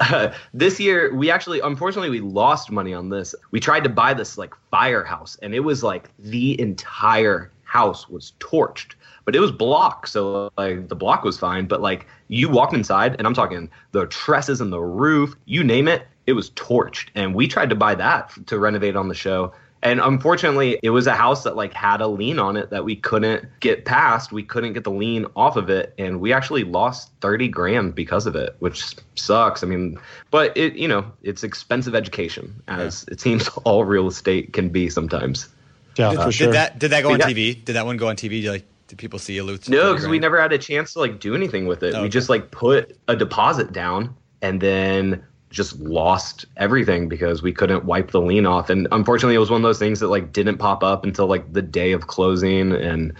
[0.54, 3.34] this year, we actually, unfortunately, we lost money on this.
[3.50, 8.34] We tried to buy this like firehouse, and it was like the entire house was
[8.38, 8.94] torched,
[9.24, 11.66] but it was block, so like the block was fine.
[11.66, 15.88] But like you walked inside, and I'm talking the trusses and the roof, you name
[15.88, 17.08] it, it was torched.
[17.16, 19.52] And we tried to buy that to renovate on the show.
[19.82, 22.96] And unfortunately, it was a house that like had a lien on it that we
[22.96, 24.32] couldn't get past.
[24.32, 28.24] We couldn't get the lien off of it, and we actually lost thirty grand because
[28.24, 29.62] of it, which sucks.
[29.62, 29.98] I mean,
[30.30, 34.88] but it you know it's expensive education, as it seems all real estate can be
[34.88, 35.48] sometimes.
[35.96, 37.26] Yeah, Did, for did that did that go on Yeah.
[37.26, 37.64] TV?
[37.64, 38.42] Did that one go on TV?
[38.42, 39.68] Did, like, did people see you lose?
[39.68, 41.94] No, because we never had a chance to like do anything with it.
[41.94, 42.02] Okay.
[42.02, 45.24] We just like put a deposit down, and then
[45.54, 48.68] just lost everything because we couldn't wipe the lien off.
[48.68, 51.50] And unfortunately, it was one of those things that like didn't pop up until like
[51.52, 52.72] the day of closing.
[52.72, 53.12] And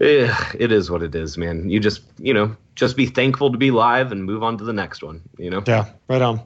[0.00, 1.68] eh, it is what it is, man.
[1.68, 4.72] You just, you know, just be thankful to be live and move on to the
[4.72, 5.64] next one, you know?
[5.66, 6.42] Yeah, right on.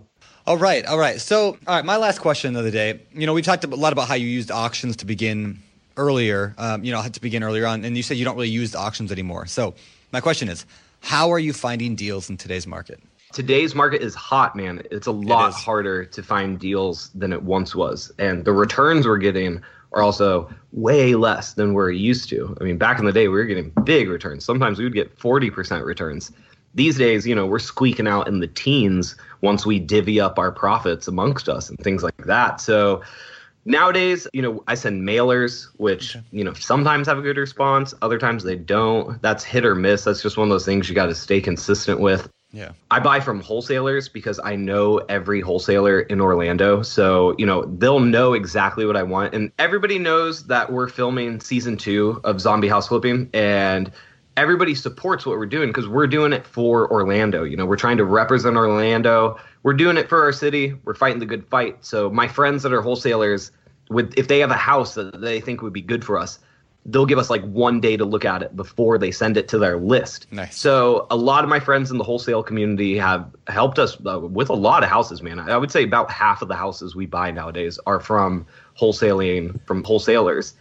[0.46, 1.20] All right, all right.
[1.20, 3.00] So, all right, my last question of the day.
[3.12, 5.58] You know, we talked a lot about how you used auctions to begin
[5.96, 6.54] earlier.
[6.58, 8.48] Um, you know, I had to begin earlier on, and you said you don't really
[8.48, 9.46] use the auctions anymore.
[9.46, 9.74] So,
[10.12, 10.66] my question is,
[11.00, 13.00] how are you finding deals in today's market?
[13.32, 14.82] today's market is hot, man.
[14.90, 18.12] It's a lot harder to find deals than it once was.
[18.18, 19.62] And the returns we're getting
[19.92, 22.56] are also way less than we're used to.
[22.60, 24.44] I mean, back in the day, we were getting big returns.
[24.44, 26.30] Sometimes we would get 40% returns.
[26.74, 30.50] These days, you know, we're squeaking out in the teens once we divvy up our
[30.50, 32.60] profits amongst us and things like that.
[32.60, 33.02] So,
[33.64, 36.24] Nowadays, you know, I send mailers, which, okay.
[36.32, 39.22] you know, sometimes have a good response, other times they don't.
[39.22, 40.04] That's hit or miss.
[40.04, 42.28] That's just one of those things you got to stay consistent with.
[42.52, 42.72] Yeah.
[42.90, 46.82] I buy from wholesalers because I know every wholesaler in Orlando.
[46.82, 49.34] So, you know, they'll know exactly what I want.
[49.34, 53.30] And everybody knows that we're filming season two of Zombie House Flipping.
[53.32, 53.90] And
[54.36, 57.44] everybody supports what we're doing because we're doing it for Orlando.
[57.44, 59.38] You know, we're trying to represent Orlando.
[59.62, 60.74] We're doing it for our city.
[60.84, 61.84] We're fighting the good fight.
[61.84, 63.52] So, my friends that are wholesalers,
[63.90, 66.38] with if they have a house that they think would be good for us,
[66.86, 69.58] they'll give us like one day to look at it before they send it to
[69.58, 70.26] their list.
[70.32, 70.56] Nice.
[70.56, 74.48] So a lot of my friends in the wholesale community have helped us uh, with
[74.48, 75.38] a lot of houses, man.
[75.38, 78.46] I would say about half of the houses we buy nowadays are from
[78.78, 80.54] wholesaling from wholesalers.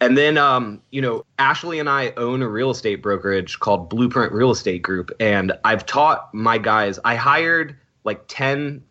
[0.00, 4.32] And then, um, you know, Ashley and I own a real estate brokerage called Blueprint
[4.32, 5.10] Real Estate Group.
[5.20, 8.82] And I've taught my guys, I hired like 10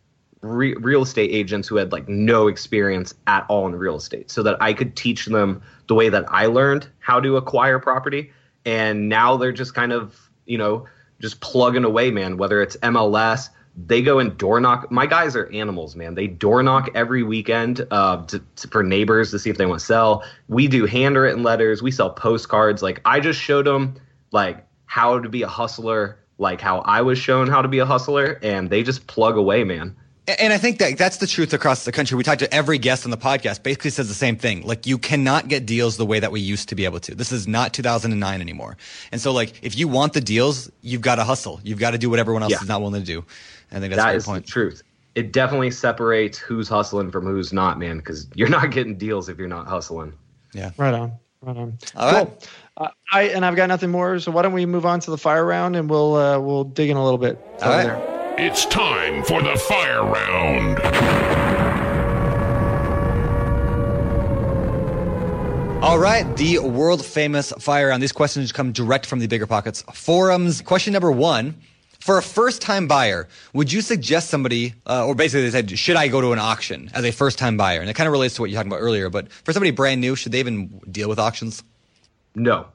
[0.42, 4.44] re- real estate agents who had like no experience at all in real estate so
[4.44, 8.32] that I could teach them the way that I learned how to acquire property.
[8.66, 10.86] And now they're just kind of, you know,
[11.20, 14.92] just plugging away, man, whether it's MLS, they go and door knock.
[14.92, 16.16] My guys are animals, man.
[16.16, 19.80] They door knock every weekend uh, to, to, for neighbors to see if they want
[19.80, 20.24] to sell.
[20.48, 21.82] We do handwritten letters.
[21.82, 22.84] We sell postcards.
[22.84, 23.96] Like I just showed them
[24.32, 27.86] like how to be a hustler, like how I was shown how to be a
[27.86, 29.96] hustler, and they just plug away, man.
[30.26, 32.16] And I think that that's the truth across the country.
[32.16, 34.62] We talked to every guest on the podcast, basically says the same thing.
[34.62, 37.14] Like, you cannot get deals the way that we used to be able to.
[37.14, 38.78] This is not 2009 anymore.
[39.12, 41.60] And so, like, if you want the deals, you've got to hustle.
[41.66, 42.62] You've got to do what everyone else yeah.
[42.62, 43.26] is not willing to do.
[43.74, 44.46] I think that's that a is point.
[44.46, 44.84] the truth.
[45.16, 49.38] It definitely separates who's hustling from who's not, man, because you're not getting deals if
[49.38, 50.14] you're not hustling.
[50.54, 50.72] Yeah.
[50.78, 51.14] Right on.
[51.42, 51.78] Right on.
[51.96, 52.20] All cool.
[52.20, 52.50] right.
[52.78, 54.18] Uh, I and I've got nothing more.
[54.20, 56.90] So why don't we move on to the fire round and we'll uh, we'll dig
[56.90, 57.38] in a little bit.
[57.62, 57.84] All right.
[57.84, 58.36] There.
[58.38, 60.80] It's time for the fire round.
[65.84, 68.02] All right, the world famous fire round.
[68.02, 70.62] These questions come direct from the BiggerPockets forums.
[70.62, 71.56] Question number one.
[72.04, 75.96] For a first time buyer, would you suggest somebody, uh, or basically they said, should
[75.96, 77.80] I go to an auction as a first time buyer?
[77.80, 80.02] And it kind of relates to what you're talking about earlier, but for somebody brand
[80.02, 81.64] new, should they even deal with auctions?
[82.36, 82.68] No.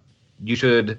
[0.42, 0.98] You should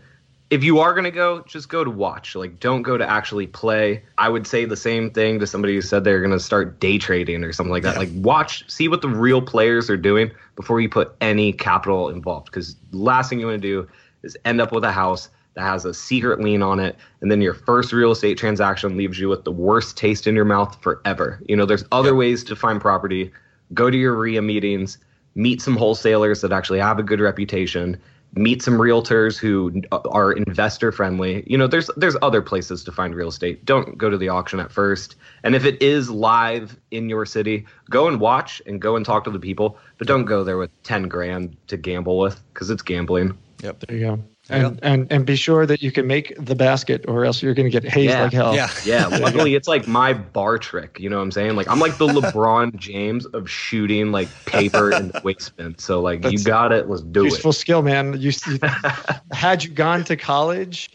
[0.52, 2.36] if you are going to go, just go to watch.
[2.36, 4.04] Like, don't go to actually play.
[4.20, 7.00] I would say the same thing to somebody who said they're going to start day
[7.00, 7.94] trading or something like that.
[7.94, 8.00] Yeah.
[8.00, 12.46] Like, watch, see what the real players are doing before you put any capital involved.
[12.46, 13.88] Because last thing you want to do
[14.22, 17.42] is end up with a house that has a secret lien on it, and then
[17.42, 21.42] your first real estate transaction leaves you with the worst taste in your mouth forever.
[21.48, 22.16] You know, there's other yeah.
[22.16, 23.32] ways to find property.
[23.74, 24.98] Go to your REIA meetings,
[25.36, 28.00] meet some wholesalers that actually have a good reputation
[28.36, 31.44] meet some realtors who are investor friendly.
[31.48, 33.66] You know, there's there's other places to find real estate.
[33.66, 35.16] Don't go to the auction at first.
[35.42, 39.24] And if it is live in your city, go and watch and go and talk
[39.24, 42.84] to the people, but don't go there with 10 grand to gamble with cuz it's
[42.84, 43.36] gambling.
[43.64, 43.80] Yep.
[43.80, 44.24] There you go.
[44.50, 47.70] And, and and be sure that you can make the basket or else you're going
[47.70, 48.24] to get hazed yeah.
[48.24, 48.56] like hell.
[48.56, 48.70] Yeah.
[48.84, 49.08] Yeah.
[49.20, 51.00] Luckily, it's like my bar trick.
[51.00, 51.56] You know what I'm saying?
[51.56, 55.78] Like, I'm like the LeBron James of shooting like paper and the waste bin.
[55.78, 56.90] So, like, That's you got it.
[56.90, 57.34] Let's do useful it.
[57.34, 58.20] Useful skill, man.
[58.20, 58.60] You, you
[59.32, 60.90] had you gone to college,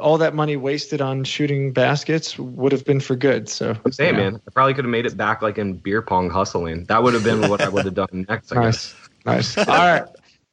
[0.00, 3.48] all that money wasted on shooting baskets would have been for good.
[3.48, 4.30] So I'm saying, yeah.
[4.30, 6.84] man, I probably could have made it back like in beer pong hustling.
[6.84, 8.52] That would have been what I would have done next.
[8.52, 8.92] I nice.
[8.92, 9.56] Guess.
[9.56, 9.58] Nice.
[9.58, 10.04] All right.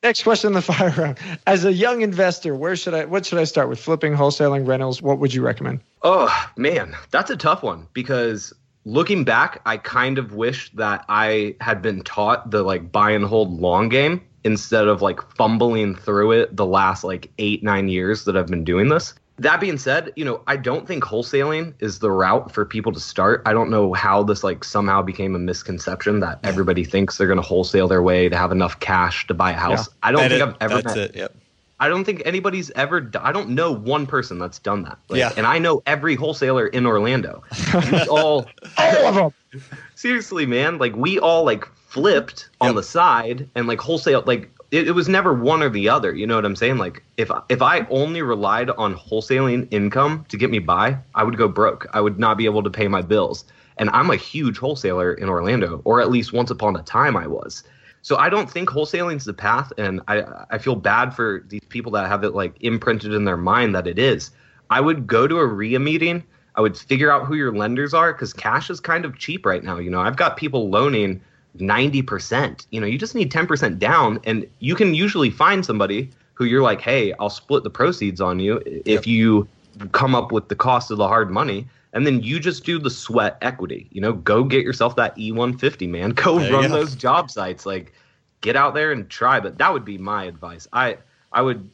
[0.03, 1.17] Next question in the fire round.
[1.45, 3.79] As a young investor, where should I what should I start with?
[3.79, 5.01] Flipping, wholesaling, rentals?
[5.01, 5.81] What would you recommend?
[6.01, 8.53] Oh, man, that's a tough one because
[8.85, 13.25] looking back, I kind of wish that I had been taught the like buy and
[13.25, 18.25] hold long game instead of like fumbling through it the last like 8 9 years
[18.25, 19.13] that I've been doing this.
[19.41, 22.99] That being said, you know, I don't think wholesaling is the route for people to
[22.99, 23.41] start.
[23.47, 26.49] I don't know how this like somehow became a misconception that yeah.
[26.49, 29.55] everybody thinks they're going to wholesale their way to have enough cash to buy a
[29.55, 29.87] house.
[29.87, 29.93] Yeah.
[30.03, 31.15] I don't that think it, I've ever that's met, it.
[31.15, 31.35] Yep.
[31.79, 33.09] I don't think anybody's ever.
[33.19, 34.99] I don't know one person that's done that.
[35.09, 35.31] Like, Yeah.
[35.35, 37.43] And I know every wholesaler in Orlando.
[37.73, 38.45] We all,
[38.77, 39.63] All of them.
[39.95, 40.77] seriously, man.
[40.77, 44.23] Like we all like flipped on the side and like wholesale.
[44.23, 46.15] Like it, it was never one or the other.
[46.15, 46.77] You know what I'm saying?
[46.77, 51.37] Like if if I only relied on wholesaling income to get me by, I would
[51.37, 51.87] go broke.
[51.93, 53.45] I would not be able to pay my bills.
[53.77, 57.27] And I'm a huge wholesaler in Orlando, or at least once upon a time I
[57.27, 57.63] was.
[58.03, 61.61] So I don't think wholesaling is the path, and I I feel bad for these
[61.69, 64.31] people that have it like imprinted in their mind that it is.
[64.69, 66.23] I would go to a REIA meeting.
[66.55, 69.63] I would figure out who your lenders are because cash is kind of cheap right
[69.63, 69.77] now.
[69.77, 71.21] You know, I've got people loaning
[71.59, 72.67] ninety percent.
[72.71, 76.45] You know, you just need ten percent down, and you can usually find somebody who
[76.45, 79.47] you're like, hey, I'll split the proceeds on you if you
[79.91, 81.67] come up with the cost of the hard money.
[81.93, 83.87] And then you just do the sweat equity.
[83.91, 86.09] You know, go get yourself that E150, man.
[86.15, 87.65] Go There run those job sites.
[87.65, 87.93] Like,
[88.39, 89.41] get out there and try.
[89.41, 90.67] But that would be my advice.
[90.71, 90.97] I
[91.33, 91.69] I would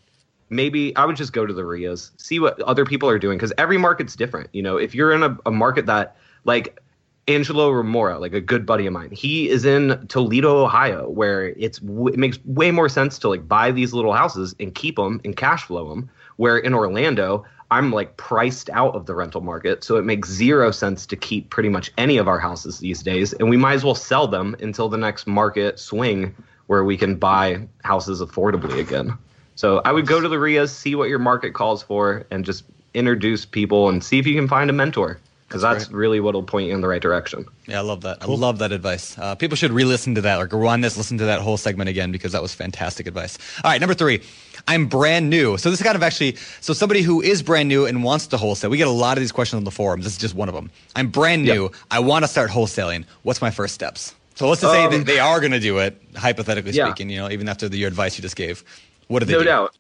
[0.49, 3.53] maybe I would just go to the REIAs, see what other people are doing because
[3.57, 4.49] every market's different.
[4.53, 6.15] You know, if you're in a, a market that
[6.45, 6.81] like
[7.27, 11.79] Angelo Remora, like a good buddy of mine, he is in Toledo, Ohio, where it's
[11.79, 15.35] it makes way more sense to like buy these little houses and keep them and
[15.35, 16.09] cash flow them.
[16.37, 20.71] Where in Orlando, I'm like priced out of the rental market, so it makes zero
[20.71, 23.83] sense to keep pretty much any of our houses these days, and we might as
[23.83, 26.33] well sell them until the next market swing
[26.67, 29.17] where we can buy houses affordably again.
[29.55, 32.63] So I would go to the REIAs, see what your market calls for, and just
[32.93, 36.67] introduce people and see if you can find a mentor because that's, really what'll point
[36.67, 37.45] you in the right direction.
[37.67, 38.21] Yeah, I love that.
[38.21, 39.17] I love that advice.
[39.17, 41.89] Uh, people should re-listen to that or go on this, listen to that whole segment
[41.89, 43.37] again because that was fantastic advice.
[43.63, 44.21] All right, number three.
[44.67, 45.57] I'm brand new.
[45.57, 48.37] So this is kind of actually so somebody who is brand new and wants to
[48.37, 48.69] wholesale.
[48.69, 50.03] We get a lot of these questions on the forums.
[50.03, 50.69] This is just one of them.
[50.95, 51.71] I'm brand new.
[51.89, 53.05] I want to start wholesaling.
[53.23, 54.13] What's my first steps?
[54.35, 56.87] So let's just say Um, that they are going to do it, hypothetically Yeah.
[56.87, 57.09] speaking.
[57.09, 58.63] You know, even after the your advice you just gave.
[59.07, 59.45] What do they no do?
[59.45, 59.77] doubt.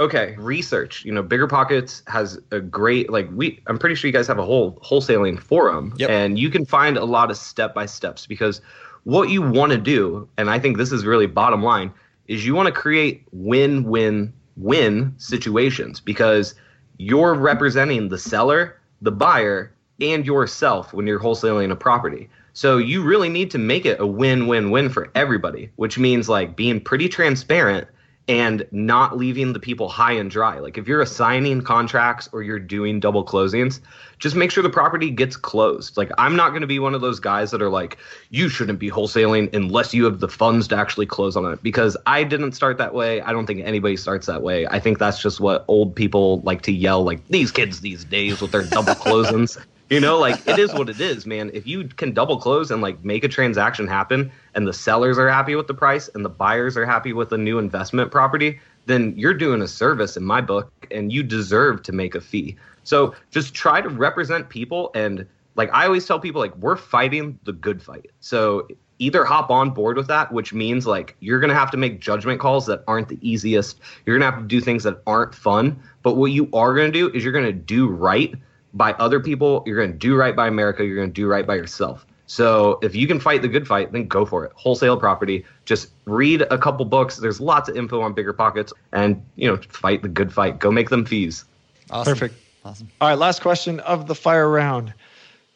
[0.00, 1.04] Okay, research.
[1.04, 3.60] You know, BiggerPockets has a great like we.
[3.66, 6.08] I'm pretty sure you guys have a whole wholesaling forum, Yep.
[6.08, 8.62] and you can find a lot of step by steps because
[9.04, 11.92] what you want to do, and I think this is really bottom line,
[12.28, 16.54] is you want to create win win win situations because
[16.96, 19.70] you're representing the seller, the buyer,
[20.00, 22.30] and yourself when you're wholesaling a property.
[22.54, 26.26] So you really need to make it a win win win for everybody, which means
[26.26, 27.86] like being pretty transparent
[28.30, 30.60] and not leaving the people high and dry.
[30.60, 33.80] Like if you're assigning contracts or you're doing double closings,
[34.20, 35.96] just make sure the property gets closed.
[35.96, 37.98] Like I'm not going to be one of those guys that are like
[38.30, 41.96] you shouldn't be wholesaling unless you have the funds to actually close on it because
[42.06, 43.20] I didn't start that way.
[43.20, 44.64] I don't think anybody starts that way.
[44.68, 48.40] I think that's just what old people like to yell like these kids these days
[48.40, 49.58] with their double closings.
[49.90, 51.50] You know, like it is what it is, man.
[51.52, 55.28] If you can double close and like make a transaction happen and the sellers are
[55.28, 59.12] happy with the price and the buyers are happy with the new investment property, then
[59.16, 62.56] you're doing a service in my book and you deserve to make a fee.
[62.84, 65.26] So just try to represent people and
[65.56, 68.10] like I always tell people like we're fighting the good fight.
[68.20, 68.68] So
[69.00, 72.38] either hop on board with that, which means like you're gonna have to make judgment
[72.38, 73.80] calls that aren't the easiest.
[74.06, 75.82] You're gonna have to do things that aren't fun.
[76.04, 78.32] But what you are gonna do is you're gonna do right
[78.74, 79.62] by other people.
[79.66, 80.84] You're gonna do right by America.
[80.84, 82.06] You're gonna do right by yourself.
[82.26, 84.52] So if you can fight the good fight, then go for it.
[84.54, 85.44] Wholesale property.
[85.64, 87.16] Just read a couple books.
[87.16, 90.60] There's lots of info on BiggerPockets, and you know, fight the good fight.
[90.60, 91.44] Go make them fees.
[91.90, 92.12] Awesome.
[92.12, 92.34] Perfect.
[92.64, 92.88] Awesome.
[93.00, 94.94] All right, last question of the fire round.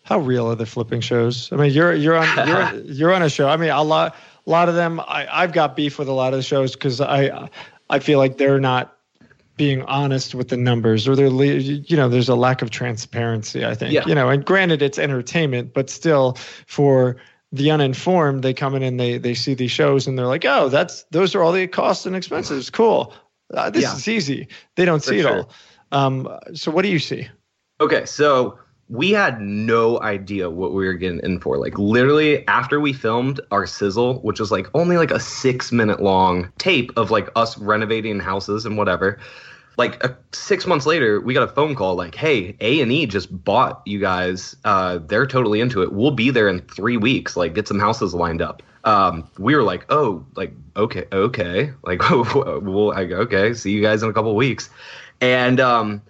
[0.02, 1.50] How real are the flipping shows?
[1.52, 3.48] I mean, you're you're on you're you're on a show.
[3.48, 5.00] I mean, a lot a lot of them.
[5.00, 7.48] I, I've got beef with a lot of the shows because I
[7.88, 8.93] I feel like they're not
[9.56, 13.64] being honest with the numbers, or they're you know there's a lack of transparency.
[13.64, 14.06] I think Yeah.
[14.06, 16.36] you know, and granted it's entertainment, but still
[16.66, 17.16] for
[17.52, 20.68] the uninformed, they come in and they they see these shows and they're like, oh,
[20.68, 22.70] that's those are all the costs and expenses.
[22.70, 23.14] Cool,
[23.52, 23.94] uh, this Yeah.
[23.94, 24.48] is easy.
[24.76, 25.50] They don't For see it all.
[25.92, 27.28] Um, so what do you see?
[27.80, 31.58] Okay, so we had no idea what we were getting in for.
[31.58, 36.02] Like literally after we filmed our sizzle, which was like only like a six minute
[36.02, 39.18] long tape of like us renovating houses and whatever.
[39.76, 43.06] Like uh, six months later, we got a phone call like, "Hey, A and E
[43.06, 44.54] just bought you guys.
[44.64, 45.92] Uh, they're totally into it.
[45.92, 47.36] We'll be there in three weeks.
[47.36, 52.08] Like, get some houses lined up." Um, we were like, "Oh, like okay, okay, like
[52.08, 54.70] we'll like, okay, see you guys in a couple weeks,"
[55.20, 56.02] and um,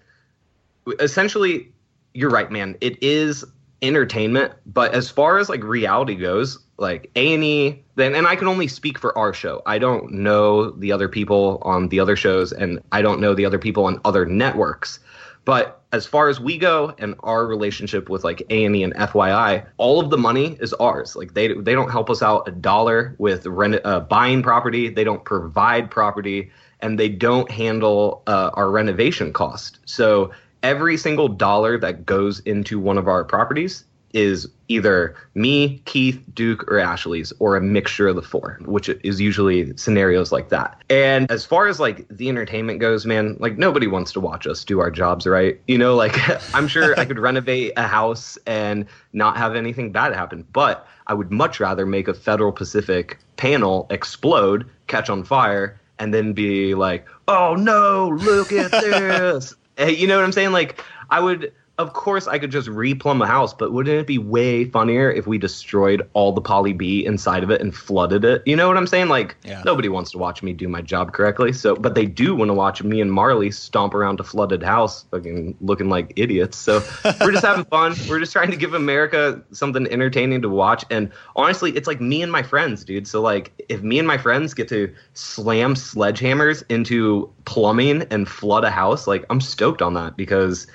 [1.00, 1.72] essentially
[2.14, 3.44] you're right man it is
[3.82, 8.66] entertainment but as far as like reality goes like a&e then and i can only
[8.66, 12.80] speak for our show i don't know the other people on the other shows and
[12.92, 15.00] i don't know the other people on other networks
[15.44, 20.00] but as far as we go and our relationship with like A&E and FYI, all
[20.00, 21.14] of the money is ours.
[21.14, 24.88] Like they they don't help us out a dollar with rent, uh, buying property.
[24.88, 26.50] They don't provide property,
[26.80, 29.78] and they don't handle uh, our renovation cost.
[29.84, 30.32] So
[30.64, 33.84] every single dollar that goes into one of our properties
[34.14, 39.20] is either me, Keith, Duke, or Ashley's, or a mixture of the four, which is
[39.20, 40.80] usually scenarios like that.
[40.88, 44.64] And as far as like the entertainment goes, man, like nobody wants to watch us
[44.64, 45.60] do our jobs, right?
[45.66, 46.16] You know, like
[46.54, 51.14] I'm sure I could renovate a house and not have anything bad happen, but I
[51.14, 56.74] would much rather make a Federal Pacific panel explode, catch on fire, and then be
[56.74, 59.56] like, oh no, look at this.
[59.88, 60.52] you know what I'm saying?
[60.52, 64.18] Like, I would of course I could just replumb a house, but wouldn't it be
[64.18, 68.42] way funnier if we destroyed all the poly B inside of it and flooded it?
[68.46, 69.08] You know what I'm saying?
[69.08, 69.62] Like Yeah.
[69.64, 71.52] nobody wants to watch me do my job correctly.
[71.52, 75.04] So but they do want to watch me and Marley stomp around a flooded house
[75.10, 76.56] fucking looking like idiots.
[76.56, 76.86] So
[77.20, 77.96] we're just having fun.
[78.08, 80.84] We're just trying to give America something entertaining to watch.
[80.90, 83.08] And honestly, it's like me and my friends, dude.
[83.08, 88.64] So like if me and my friends get to slam sledgehammers into plumbing and flood
[88.64, 90.66] a house, like I'm stoked on that because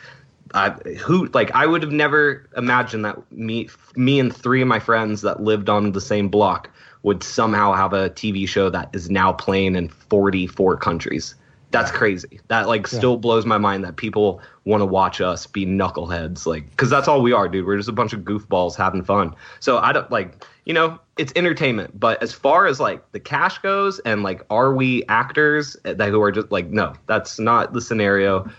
[0.53, 4.79] I, who like I would have never imagined that me me and three of my
[4.79, 6.69] friends that lived on the same block
[7.03, 11.35] would somehow have a TV show that is now playing in 44 countries.
[11.71, 12.39] That's crazy.
[12.47, 16.75] That like still blows my mind that people want to watch us be knuckleheads like
[16.77, 17.65] cuz that's all we are, dude.
[17.65, 19.35] We're just a bunch of goofballs having fun.
[19.59, 23.59] So I don't like, you know, it's entertainment, but as far as like the cash
[23.59, 27.81] goes and like are we actors that who are just like no, that's not the
[27.81, 28.49] scenario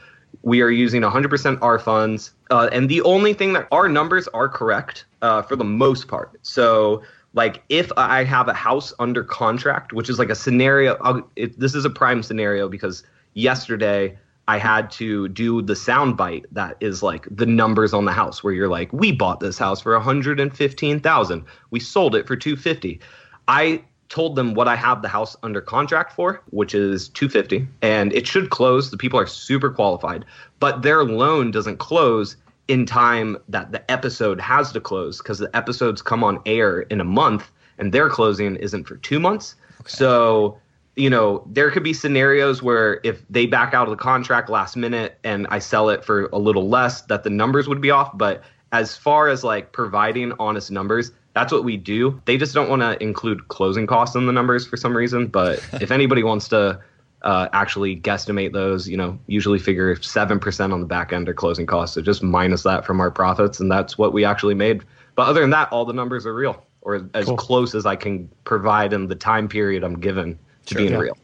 [0.42, 4.48] we are using 100% our funds uh, and the only thing that our numbers are
[4.48, 6.38] correct uh, for the most part.
[6.42, 7.02] So
[7.34, 11.74] like if i have a house under contract which is like a scenario it, this
[11.74, 13.02] is a prime scenario because
[13.34, 14.16] yesterday
[14.48, 18.42] i had to do the sound bite that is like the numbers on the house
[18.42, 23.00] where you're like we bought this house for 115000 we sold it for 250
[23.48, 28.12] i told them what I have the house under contract for, which is 250, and
[28.12, 28.90] it should close.
[28.90, 30.26] The people are super qualified,
[30.58, 32.36] but their loan doesn't close
[32.68, 37.00] in time that the episode has to close because the episodes come on air in
[37.00, 39.54] a month and their closing isn't for 2 months.
[39.86, 40.58] So,
[40.96, 44.76] you know, there could be scenarios where if they back out of the contract last
[44.76, 48.16] minute and I sell it for a little less that the numbers would be off,
[48.18, 48.42] but
[48.72, 52.20] as far as like providing honest numbers, that's what we do.
[52.24, 55.26] They just don't want to include closing costs in the numbers for some reason.
[55.28, 56.80] But if anybody wants to
[57.22, 61.34] uh, actually guesstimate those, you know, usually figure seven percent on the back end are
[61.34, 61.94] closing costs.
[61.94, 64.82] So just minus that from our profits, and that's what we actually made.
[65.14, 67.36] But other than that, all the numbers are real, or as Cool.
[67.36, 70.98] close as I can provide in the time period I'm given to being Yeah.
[70.98, 71.18] real.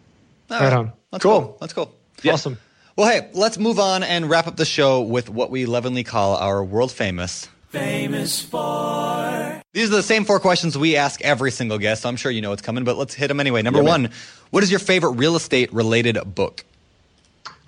[0.51, 0.93] All Right on.
[1.13, 1.41] That's Cool.
[1.41, 1.57] cool.
[1.61, 1.95] That's cool.
[2.31, 2.59] Awesome.
[2.97, 6.37] Well, hey, let's move on and wrap up the show with what we lovingly call
[6.37, 7.49] our world famous.
[7.69, 9.63] Famous for.
[9.73, 12.41] These are the same four questions we ask every single guest, so I'm sure you
[12.41, 13.63] know what's coming, but let's hit them anyway.
[13.63, 14.03] Number Yeah, man.
[14.05, 14.13] one,
[14.51, 16.65] what is your favorite real estate related book?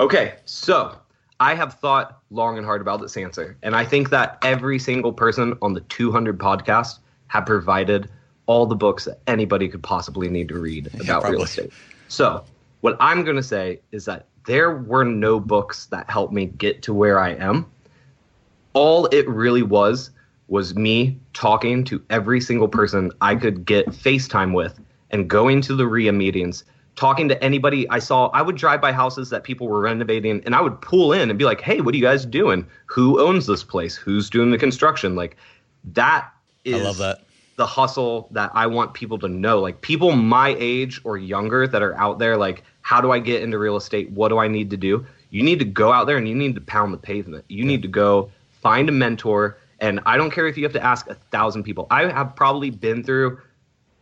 [0.00, 0.96] Okay, so
[1.40, 5.12] I have thought long and hard about this answer, and I think that every single
[5.12, 8.08] person on the 200 podcast have provided
[8.46, 11.32] all the books that anybody could possibly need to read about probably.
[11.32, 11.72] real estate.
[12.08, 12.44] So,
[12.80, 16.80] what I'm going to say is that there were no books that helped me get
[16.82, 17.66] to where I am.
[18.78, 20.12] All it really was
[20.46, 24.78] was me talking to every single person I could get FaceTime with
[25.10, 26.62] and going to the REIA meetings,
[26.94, 28.28] talking to anybody I saw.
[28.28, 31.36] I would drive by houses that people were renovating and I would pull in and
[31.36, 32.64] be like, hey, what are you guys doing?
[32.86, 33.96] Who owns this place?
[33.96, 35.16] Who's doing the construction?
[35.16, 35.36] Like,
[35.82, 36.30] that
[36.64, 37.22] is I love that.
[37.56, 39.58] the hustle that I want people to know.
[39.58, 43.42] Like people my age or younger that are out there, like, how do I get
[43.42, 44.08] into real estate?
[44.12, 45.04] What do I need to do?
[45.30, 47.44] You need to go out there and you need to pound the pavement.
[47.48, 48.30] You need to go
[48.60, 49.58] find a mentor.
[49.80, 51.86] And I don't care if you have to ask a thousand people.
[51.90, 53.38] I have probably been through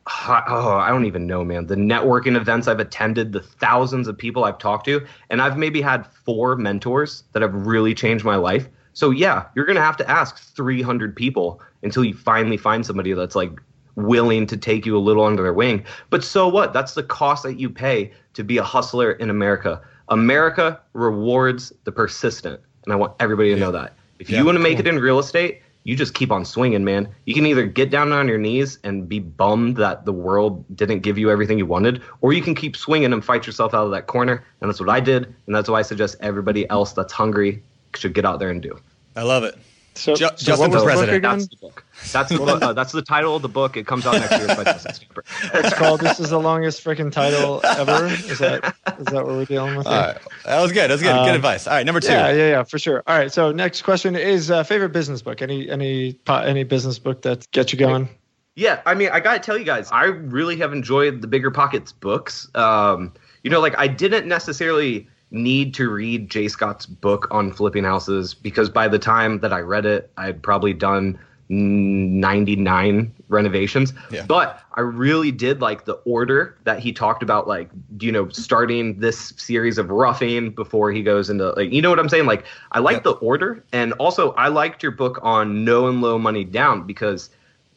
[0.29, 1.67] oh, I don't even know, man.
[1.67, 5.81] The networking events I've attended, the thousands of people I've talked to, and I've maybe
[5.81, 8.69] had four mentors that have really changed my life.
[8.93, 13.35] So yeah, you're gonna have to ask 300 people until you finally find somebody that's
[13.35, 13.51] like
[13.97, 15.85] willing to take you a little under their wing.
[16.09, 16.73] But so what?
[16.73, 19.83] That's the cost that you pay to be a hustler in America.
[20.09, 23.95] America rewards the persistent, and I want everybody to know that.
[24.18, 26.82] If Yeah, you want to make it in real estate, you just keep on swinging,
[26.84, 27.09] man.
[27.26, 31.01] You can either get down on your knees and be bummed that the world didn't
[31.01, 33.93] give you everything you wanted, or you can keep swinging and fight yourself out of
[33.93, 34.44] that corner.
[34.60, 37.62] And that's what I did, and that's why I suggest everybody else that's hungry
[37.94, 38.78] should get out there and do.
[39.14, 39.56] I love it.
[39.97, 41.16] So, Ju- so Justin what was for the book president.
[41.16, 41.39] again?
[41.39, 41.85] That's the book.
[42.12, 42.62] That's the book.
[42.62, 43.77] Uh, that's the title of the book.
[43.77, 44.47] It comes out next year.
[44.48, 45.55] by Justin Stieber.
[45.55, 49.44] It's called "This is the longest freaking title ever." Is that is that what we're
[49.47, 49.86] dealing with?
[49.86, 50.18] All right.
[50.44, 50.90] That was good.
[50.90, 51.12] That was good.
[51.12, 51.66] good Um, advice.
[51.66, 51.86] All right.
[51.86, 52.12] Number two.
[52.12, 53.02] Yeah, yeah, yeah, for sure.
[53.06, 53.32] All right.
[53.32, 55.40] So next question is uh, favorite business book.
[55.43, 58.09] Any any any business book that gets you going?
[58.55, 62.48] Yeah, I mean, I gotta tell you guys, I really have enjoyed the BiggerPockets books.
[62.55, 63.12] Um,
[63.43, 68.35] you know, like I didn't necessarily need to read J Scott's book on flipping houses
[68.35, 73.93] because by the time that I read it, I had probably done 99 renovations.
[74.11, 74.24] Yeah.
[74.27, 77.69] But I really did like the order that he talked about, like,
[78.01, 81.98] you know, starting this series of roughing before he goes into, like, you know what
[81.98, 82.27] I'm saying?
[82.27, 83.05] Like, I like Yep.
[83.05, 83.65] the order.
[83.73, 87.31] And also, I liked your book on no and low money down because,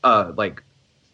[0.03, 0.63] uh, like,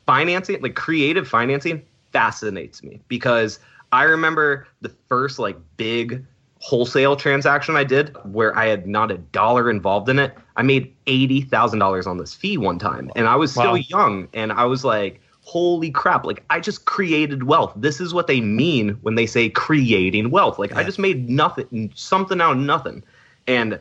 [0.06, 1.82] financing, like creative financing,
[2.12, 3.60] fascinates me because
[3.96, 6.26] I remember the first like big
[6.60, 10.36] wholesale transaction I did where I had not a dollar involved in it.
[10.58, 13.76] I made eighty thousand dollars on this fee one time, and I was still Wow.
[13.88, 17.72] young, and I was like, "Holy crap!" Like I just created wealth.
[17.78, 20.60] This is what they mean when they say creating wealth.
[20.60, 23.02] Like I just made nothing, something out of nothing,
[23.48, 23.80] and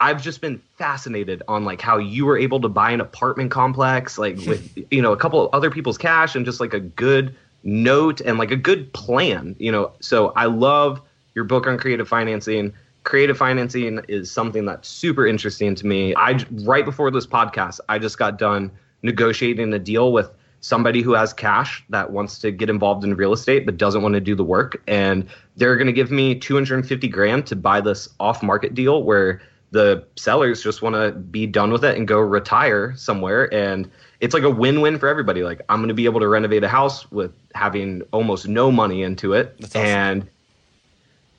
[0.00, 4.18] I've just been fascinated on like how you were able to buy an apartment complex
[4.18, 7.34] like with you know a couple of other people's cash and just like a good
[7.62, 9.92] note and like a good plan you know.
[10.00, 11.02] So I love
[11.34, 12.72] your book on creative financing.
[13.04, 16.14] Creative financing is something that's super interesting to me.
[16.16, 18.70] I right before this podcast I just got done
[19.02, 20.30] negotiating a deal with
[20.60, 24.14] somebody who has cash that wants to get involved in real estate but doesn't want
[24.14, 25.26] to do the work and
[25.56, 29.40] they're going to give me 250 grand to buy this off market deal where
[29.70, 33.88] the sellers just want to be done with it and go retire somewhere and
[34.20, 36.68] it's like a win-win for everybody like i'm going to be able to renovate a
[36.68, 39.80] house with having almost no money into it awesome.
[39.80, 40.28] and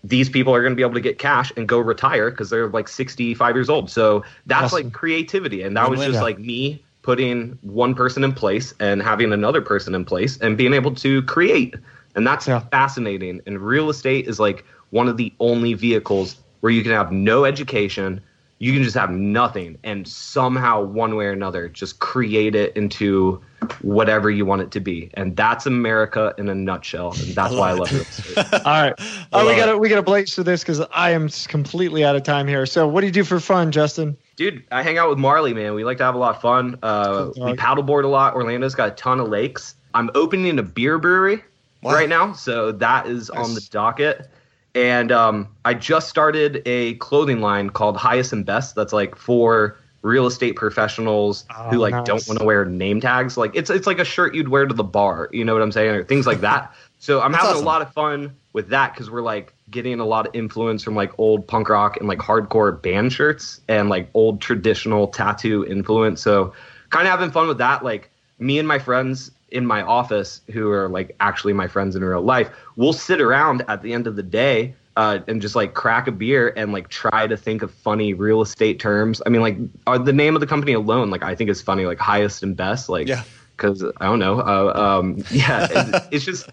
[0.03, 2.69] these people are going to be able to get cash and go retire because they're
[2.69, 4.85] like 65 years old so that's Awesome.
[4.85, 6.11] like creativity and that was Win-win.
[6.14, 6.23] just Yeah.
[6.23, 10.73] like me putting one person in place and having another person in place and being
[10.73, 11.76] able to create
[12.15, 12.60] and that's Yeah.
[12.72, 17.11] fascinating and real estate is like one of the only vehicles where you can have
[17.11, 18.22] no education
[18.60, 23.41] you can just have nothing and somehow one way or another just create it into
[23.81, 27.69] whatever you want it to be and that's america in a nutshell and that's why
[27.69, 28.06] i love it
[28.65, 28.94] All right.
[29.31, 32.48] Oh, we gotta we gotta blaze through this because I am completely out of time
[32.48, 32.65] here.
[32.65, 34.18] So, what do you do for fun, Justin?
[34.36, 35.73] Dude, I hang out with Marley, man.
[35.76, 36.77] We like to have a lot of fun.
[36.84, 38.36] Uh, we paddleboard a lot.
[38.36, 39.76] Orlando's got a ton of lakes.
[39.94, 41.44] I'm opening a beer brewery
[41.81, 41.94] Wow.
[41.94, 44.30] right now, so that is on the docket.
[44.76, 48.76] And um, I just started a clothing line called Highest and Best.
[48.76, 52.06] That's like for real estate professionals Oh, who like nice.
[52.06, 53.36] don't want to wear name tags.
[53.36, 55.30] Like it's it's like a shirt you'd wear to the bar.
[55.34, 56.74] You know what I'm saying, or things like that.
[57.02, 57.66] So I'm That's having awesome.
[57.66, 60.96] a lot of fun with that because we're like getting a lot of influence from
[60.96, 66.22] like old punk rock and like hardcore band shirts and like old traditional tattoo influence.
[66.22, 66.54] So
[66.90, 67.86] kind of having fun with that.
[67.86, 72.03] Like me and my friends in my office who are like actually my friends in
[72.03, 75.73] real life, we'll sit around at the end of the day uh, and just like
[75.73, 79.21] crack a beer and like try to think of funny real estate terms.
[79.26, 79.57] I mean, like
[79.88, 82.55] uh, the name of the company alone, like I think is funny, like highest and
[82.55, 83.23] best, like Yeah.
[83.55, 84.39] because I don't know.
[84.39, 86.49] Uh, um, yeah, it's, it's just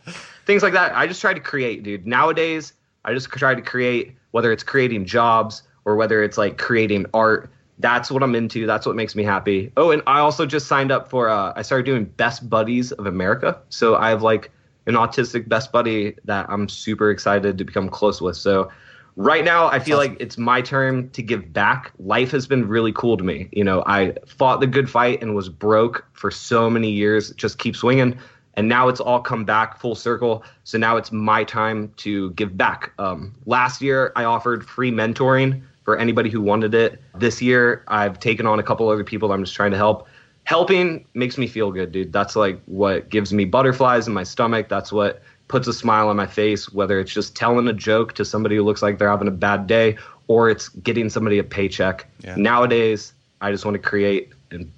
[0.47, 0.94] things like that.
[0.94, 2.06] I just try to create, dude.
[2.06, 2.73] Nowadays,
[3.05, 7.51] I just try to create, whether it's creating jobs or whether it's like creating art.
[7.78, 8.66] That's what I'm into.
[8.66, 9.73] That's what makes me happy.
[9.77, 11.28] Oh, and I also just signed up for.
[11.28, 13.59] Uh, I started doing Best Buddies of America.
[13.69, 14.51] So I have like
[14.86, 18.36] an autistic best buddy that I'm super excited to become close with.
[18.36, 18.70] So
[19.16, 21.93] right now I feel like it's my turn to give back.
[21.98, 23.48] Life has been really cool to me.
[23.53, 27.59] You know, I fought the good fight and was broke for so many years, just
[27.59, 28.19] keep swinging.
[28.55, 30.43] And now it's all come back full circle.
[30.65, 32.93] So now it's my time to give back.
[32.98, 37.01] Um, last year I offered free mentoring for anybody who wanted it.
[37.15, 40.09] This year I've taken on a couple other people I'm just trying to help.
[40.43, 42.13] Helping makes me feel good, dude.
[42.13, 44.69] That's like what gives me butterflies in my stomach.
[44.69, 48.25] That's what puts a smile on my face, whether it's just telling a joke to
[48.25, 49.97] somebody who looks like they're having a bad day
[50.27, 52.05] or it's getting somebody a paycheck.
[52.25, 52.35] Yeah.
[52.37, 54.71] Nowadays, I just want to create and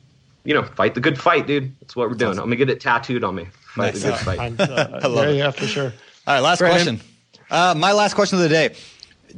[0.44, 1.74] you know, fight the good fight, dude.
[1.80, 2.32] That's what we're doing.
[2.38, 3.46] I'm gonna get it tattooed on me.
[3.74, 4.02] Fight Nice.
[4.02, 4.38] the good fight.
[4.40, 5.36] I'm, uh, I love yeah, it.
[5.36, 5.92] yeah, for sure.
[6.26, 6.96] All right, last Brandon?
[6.96, 7.14] question.
[7.50, 8.74] Uh, my last question of the day.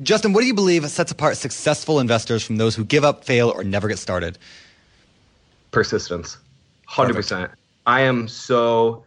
[0.03, 3.51] Justin, what do you believe sets apart successful investors from those who give up, fail,
[3.51, 4.39] or never get started?
[5.71, 6.39] persistence.
[6.89, 7.51] 100%
[7.87, 9.05] i am so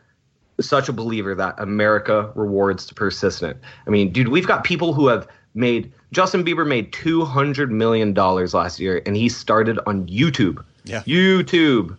[0.61, 3.57] such a believer that america rewards the persistent.
[3.85, 8.53] I mean dude we've got people who have made justin bieber made 200 million dollars
[8.53, 10.63] last year and he started on youtube.
[10.85, 11.01] Yeah.
[11.03, 11.97] youtube.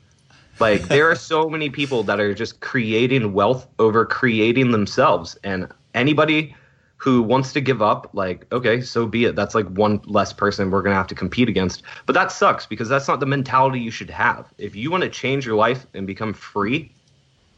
[0.58, 5.68] Like there are so many people that are just creating wealth over creating themselves and
[5.94, 6.56] anybody
[7.04, 10.70] who wants to give up like okay so be it that's like one less person
[10.70, 13.78] we're going to have to compete against but that sucks because that's not the mentality
[13.78, 16.90] you should have if you want to change your life and become free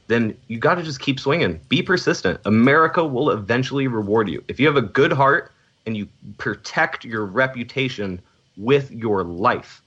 [0.09, 4.59] then you got to just keep swinging be persistent america will eventually reward you if
[4.59, 5.53] you have a good heart
[5.87, 6.09] and you
[6.39, 8.21] protect your reputation
[8.57, 9.81] with your life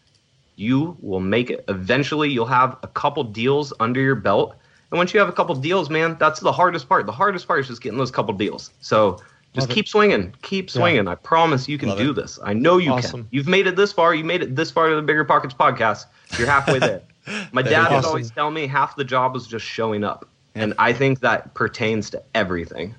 [0.60, 1.64] you will make it.
[1.70, 4.56] Eventually, you'll have a couple deals under your belt.
[4.92, 7.06] And once you have a couple deals, man, that's the hardest part.
[7.06, 8.72] The hardest part is just getting those couple deals.
[8.82, 9.20] So
[9.54, 9.74] Just Love it.
[9.74, 11.08] keep swinging, keep swinging.
[11.08, 12.14] I promise you can Love do it.
[12.14, 12.38] this.
[12.44, 13.22] I know you Awesome.
[13.22, 13.28] can.
[13.32, 14.14] You've made it this far.
[14.14, 16.06] You made it this far to the BiggerPockets podcast.
[16.38, 17.02] You're halfway there.
[17.52, 18.10] My dad would Awesome.
[18.10, 22.10] always tell me half the job is just showing up, and I think that pertains
[22.12, 22.94] to everything.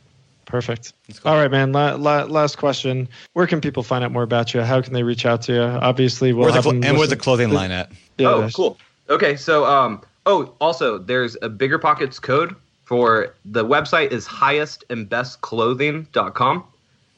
[0.47, 0.93] Perfect.
[1.25, 1.71] All right, man.
[1.71, 3.09] La- la- last question.
[3.35, 4.63] Where can people find out more about you?
[4.63, 5.61] How can they reach out to you?
[5.63, 7.93] Obviously, we'll Where's the have them and where's the clothing line at?
[8.19, 8.77] Yeah, oh, cool.
[9.09, 12.57] Okay, so um, oh, also there's a BiggerPockets code
[12.91, 16.65] for the website is highestandbestclothing.com,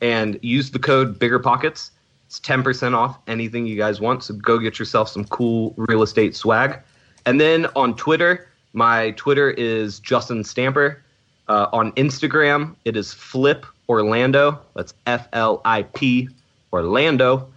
[0.02, 1.92] and use the code BiggerPockets.
[2.26, 4.22] It's ten percent off anything you guys want.
[4.22, 6.78] So go get yourself some cool real estate swag.
[7.24, 11.02] And then on Twitter, my Twitter is Justin Stamper.
[11.48, 14.60] Uh, on Instagram, it is Flip Orlando.
[14.76, 16.28] That's F L I P
[16.70, 17.48] Orlando.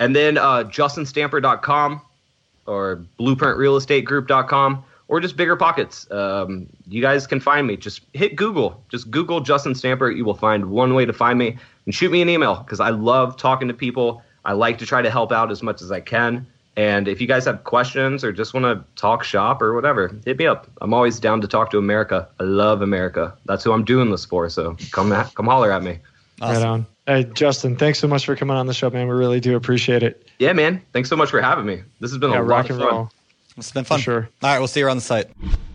[0.00, 2.00] And then uh, JustinStamper.com
[2.66, 6.10] or BlueprintRealEstateGroup.com or just BiggerPockets.
[6.12, 7.76] Um, you guys can find me.
[7.76, 8.82] Just hit Google.
[8.90, 10.08] Just Google Justin Stamper.
[10.10, 12.90] You will find one way to find me and shoot me an email because I
[12.90, 14.22] love talking to people.
[14.44, 16.46] I like to try to help out as much as I can.
[16.76, 20.38] And if you guys have questions or just want to talk shop or whatever, hit
[20.38, 20.68] me up.
[20.80, 22.28] I'm always down to talk to America.
[22.38, 23.34] I love America.
[23.46, 24.48] That's who I'm doing this for.
[24.48, 25.98] So come come holler at me.
[26.40, 26.86] Right on.
[27.06, 29.08] Hey, Justin, thanks so much for coming on the show, man.
[29.08, 30.28] We really do appreciate it.
[30.38, 30.80] Yeah, man.
[30.92, 31.82] Thanks so much for having me.
[31.98, 32.88] This has been Yeah, a lot rock of and fun.
[32.94, 33.10] roll.
[33.60, 34.00] It's been fun.
[34.00, 34.28] sure.
[34.42, 35.26] All right, we'll see you around the site.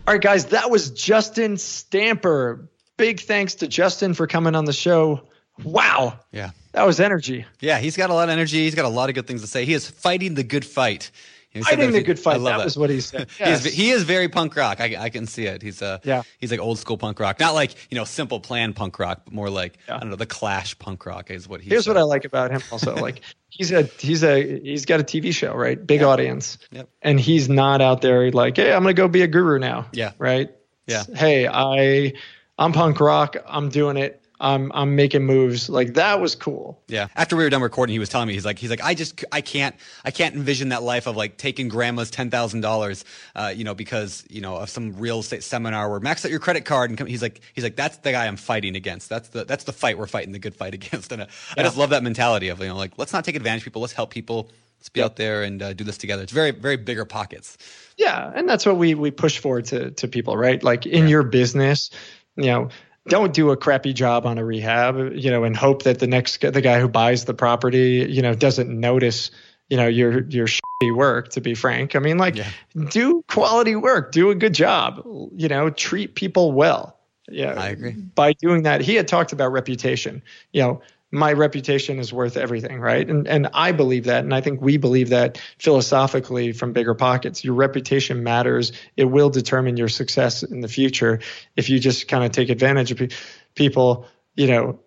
[0.06, 2.68] All right, guys, that was Justin Stamper.
[2.96, 5.22] Big thanks to Justin for coming on the show.
[5.64, 6.50] Wow, Yeah.
[6.72, 7.44] that was energy.
[7.60, 8.58] Yeah, he's got a lot of energy.
[8.64, 9.64] He's got a lot of good things to say.
[9.64, 11.10] He is fighting the good fight.
[11.56, 12.40] He said that Fighting a the good fight.
[12.42, 13.28] That was what he said.
[13.38, 14.80] He is, he is very punk rock.
[14.80, 15.62] I, I can see it.
[15.62, 16.22] He's uh, Yeah.
[16.38, 19.32] he's like old school punk rock, not like you know simple plan punk rock, but
[19.34, 19.96] more like Yeah.
[19.96, 21.70] I don't know the Clash punk rock is what he's.
[21.72, 22.94] Here's what uh, I like about him also.
[23.06, 25.84] Like he's a he's a he's got a TV show, right?
[25.86, 26.58] Big audience.
[26.72, 26.88] Yep.
[27.02, 29.86] And he's not out there like, hey, I'm gonna go be a guru now.
[29.92, 30.12] Yeah.
[30.18, 30.50] Right?
[30.86, 31.04] Yeah.
[31.14, 32.14] Hey, I
[32.58, 34.22] I'm punk rock, I'm doing it.
[34.40, 35.68] I'm I'm making moves.
[35.68, 36.82] Like that was cool.
[36.88, 37.08] Yeah.
[37.16, 39.24] After we were done recording, he was telling me he's like he's like I just
[39.32, 43.04] I can't I can't envision that life of like taking grandma's ten thousand dollars,
[43.34, 46.40] uh, you know, because you know of some real estate seminar where max out your
[46.40, 49.08] credit card and come, he's like he's like that's the guy I'm fighting against.
[49.08, 51.12] That's the that's the fight we're fighting the good fight against.
[51.12, 51.26] And uh,
[51.56, 53.80] I just love that mentality of you know like let's not take advantage of people.
[53.80, 54.50] Let's help people.
[54.78, 56.22] Let's be out there and uh, do this together.
[56.22, 57.56] It's very very BiggerPockets.
[57.96, 60.62] Yeah, and that's what we we push for to to people, right?
[60.62, 61.90] Like in your business,
[62.36, 62.68] you know,
[63.08, 66.40] don't do a crappy job on a rehab, you know, and hope that the next
[66.40, 69.30] the guy who buys the property, you know, doesn't notice,
[69.68, 71.30] you know, your your shitty work.
[71.30, 72.50] To be frank, I mean, like, Yeah.
[72.90, 75.02] do quality work, do a good job,
[75.34, 76.98] you know, treat people well.
[77.28, 77.92] Yeah, I agree.
[77.92, 80.22] By doing that, he had talked about reputation.
[80.52, 83.08] You know, my reputation is worth everything, right?
[83.08, 87.44] And and I believe that, and I think we believe that philosophically from BiggerPockets.
[87.44, 88.72] Your reputation matters.
[88.96, 91.20] It will determine your success in the future.
[91.54, 93.08] If you just kind of take advantage of pe-
[93.54, 94.80] people, you know,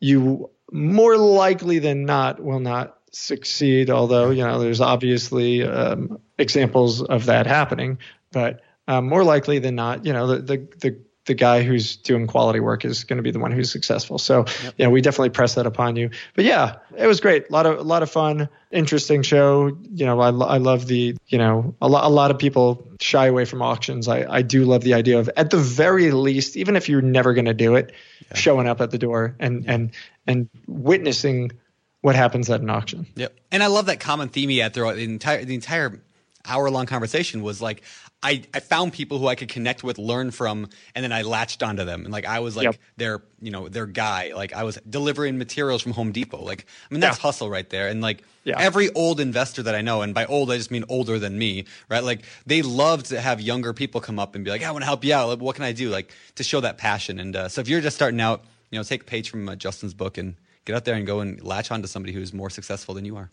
[0.00, 3.90] you more likely than not will not succeed.
[3.90, 7.98] Although you know, there's obviously um, examples of that happening,
[8.32, 12.26] but um, more likely than not, you know, the the the the guy who's doing
[12.26, 14.18] quality work is going to be the one who's successful.
[14.18, 14.46] So,
[14.78, 16.10] yeah, we definitely press that upon you.
[16.34, 17.48] But yeah, it was great.
[17.48, 19.76] A lot of a lot of fun, interesting show.
[19.92, 23.26] You know, I, I love the you know a lot a lot of people shy
[23.26, 24.08] away from auctions.
[24.08, 27.34] I I do love the idea of at the very least, even if you're never
[27.34, 27.92] going to do it,
[28.34, 29.90] showing up at the door and and
[30.26, 31.52] and witnessing
[32.00, 33.06] what happens at an auction.
[33.16, 33.34] Yep.
[33.52, 36.00] And I love that common theme he had throughout the entire the entire
[36.46, 37.82] hour long conversation was like
[38.22, 41.62] I, I found people who I could connect with, learn from, and then I latched
[41.62, 42.04] onto them.
[42.04, 42.76] And like I was like Yep.
[42.98, 44.32] their you know, their guy.
[44.34, 46.42] Like I was delivering materials from Home Depot.
[46.42, 47.22] Like I mean that's Yeah.
[47.22, 47.88] hustle right there.
[47.88, 48.56] And like Yeah.
[48.58, 51.64] every old investor that I know, and by old I just mean older than me,
[51.88, 52.04] right?
[52.04, 54.86] Like they love to have younger people come up and be like, I want to
[54.86, 55.28] help you out.
[55.28, 55.88] Like, what can I do?
[55.88, 57.18] Like to show that passion.
[57.20, 59.56] And uh, so if you're just starting out, you know, take a page from uh,
[59.56, 60.34] Justin's book and
[60.66, 63.30] get out there and go and latch onto somebody who's more successful than you are.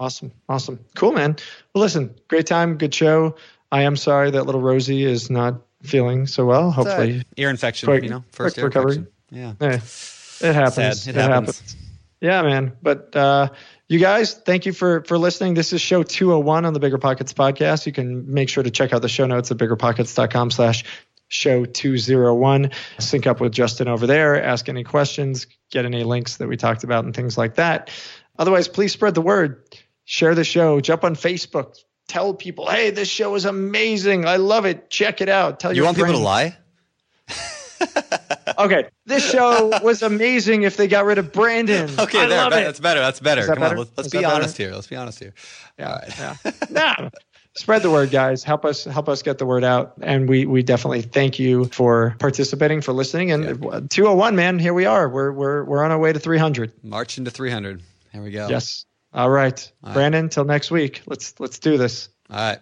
[0.00, 0.32] Awesome.
[0.48, 0.80] Awesome.
[0.96, 1.36] Cool, man.
[1.72, 3.36] Well, listen, great time, good show.
[3.74, 6.70] I am sorry that little Rosie is not feeling so well.
[6.70, 8.96] Hopefully, ear infection, quick- you know, first quick ear recovery.
[8.96, 9.56] infection.
[9.60, 9.66] Yeah.
[9.68, 11.02] eh, it happens.
[11.02, 11.16] Sad.
[11.16, 11.76] It happens.
[12.20, 12.72] Yeah, man.
[12.80, 13.48] But uh,
[13.88, 15.54] you guys, thank you for for listening.
[15.54, 17.84] This is show 201 on the BiggerPockets podcast.
[17.86, 20.84] You can make sure to check out the show notes at biggerpockets.com slash
[21.26, 22.70] show 201.
[23.00, 26.84] Sync up with Justin over there, ask any questions, get any links that we talked
[26.84, 27.90] about and things like that.
[28.38, 29.64] Otherwise, please spread the word.
[30.04, 30.80] Share the show.
[30.80, 31.76] Jump on Facebook.
[32.14, 34.24] Tell people, hey, this show is amazing.
[34.24, 34.88] I love it.
[34.88, 35.58] Check it out.
[35.58, 36.56] Tell You your want people to lie?
[38.56, 41.90] Okay, this show was amazing if they got rid of Brandon.
[41.98, 42.38] Okay, I there.
[42.38, 42.64] love be- it.
[42.66, 43.00] That's better.
[43.00, 43.40] That's better.
[43.46, 43.74] That Come better?
[43.74, 44.34] on, let's, let's be that better?
[44.36, 44.70] honest here.
[44.72, 45.34] Let's be honest here.
[45.76, 46.52] Yeah, yeah.
[46.70, 47.08] Nah,
[47.56, 48.44] spread the word, guys.
[48.44, 49.94] Help us help us get the word out.
[50.00, 53.32] And we we definitely thank you for participating, for listening.
[53.32, 55.08] And 201, man, here we are.
[55.08, 56.84] We're we're we're on our way to 300.
[56.84, 57.82] March into 300.
[58.12, 58.46] Here we go.
[58.48, 58.84] Yes.
[59.14, 59.94] All right, All right.
[59.94, 60.28] Brandon.
[60.28, 61.02] Till next week.
[61.06, 62.08] Let's let's do this.
[62.30, 62.58] All right.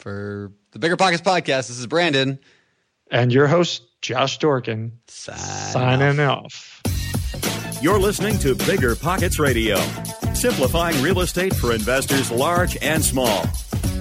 [0.00, 2.40] For the BiggerPockets podcast, this is Brandon
[3.10, 6.82] And your host, Josh Dorkin, signing signing off.
[7.80, 9.76] You're listening to BiggerPockets Radio,
[10.34, 13.44] simplifying real estate for investors large and small.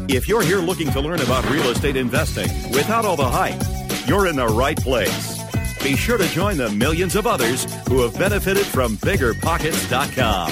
[0.08, 3.60] If you're here looking to learn about real estate investing without all the hype,
[4.08, 5.40] you're in the right place.
[5.84, 10.52] Be sure to join the millions of others who have benefited from biggerpockets.com,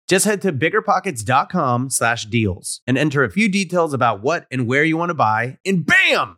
[0.11, 4.83] Just head to biggerpockets.com slash deals and enter a few details about what and where
[4.83, 6.37] you want to buy, and bam!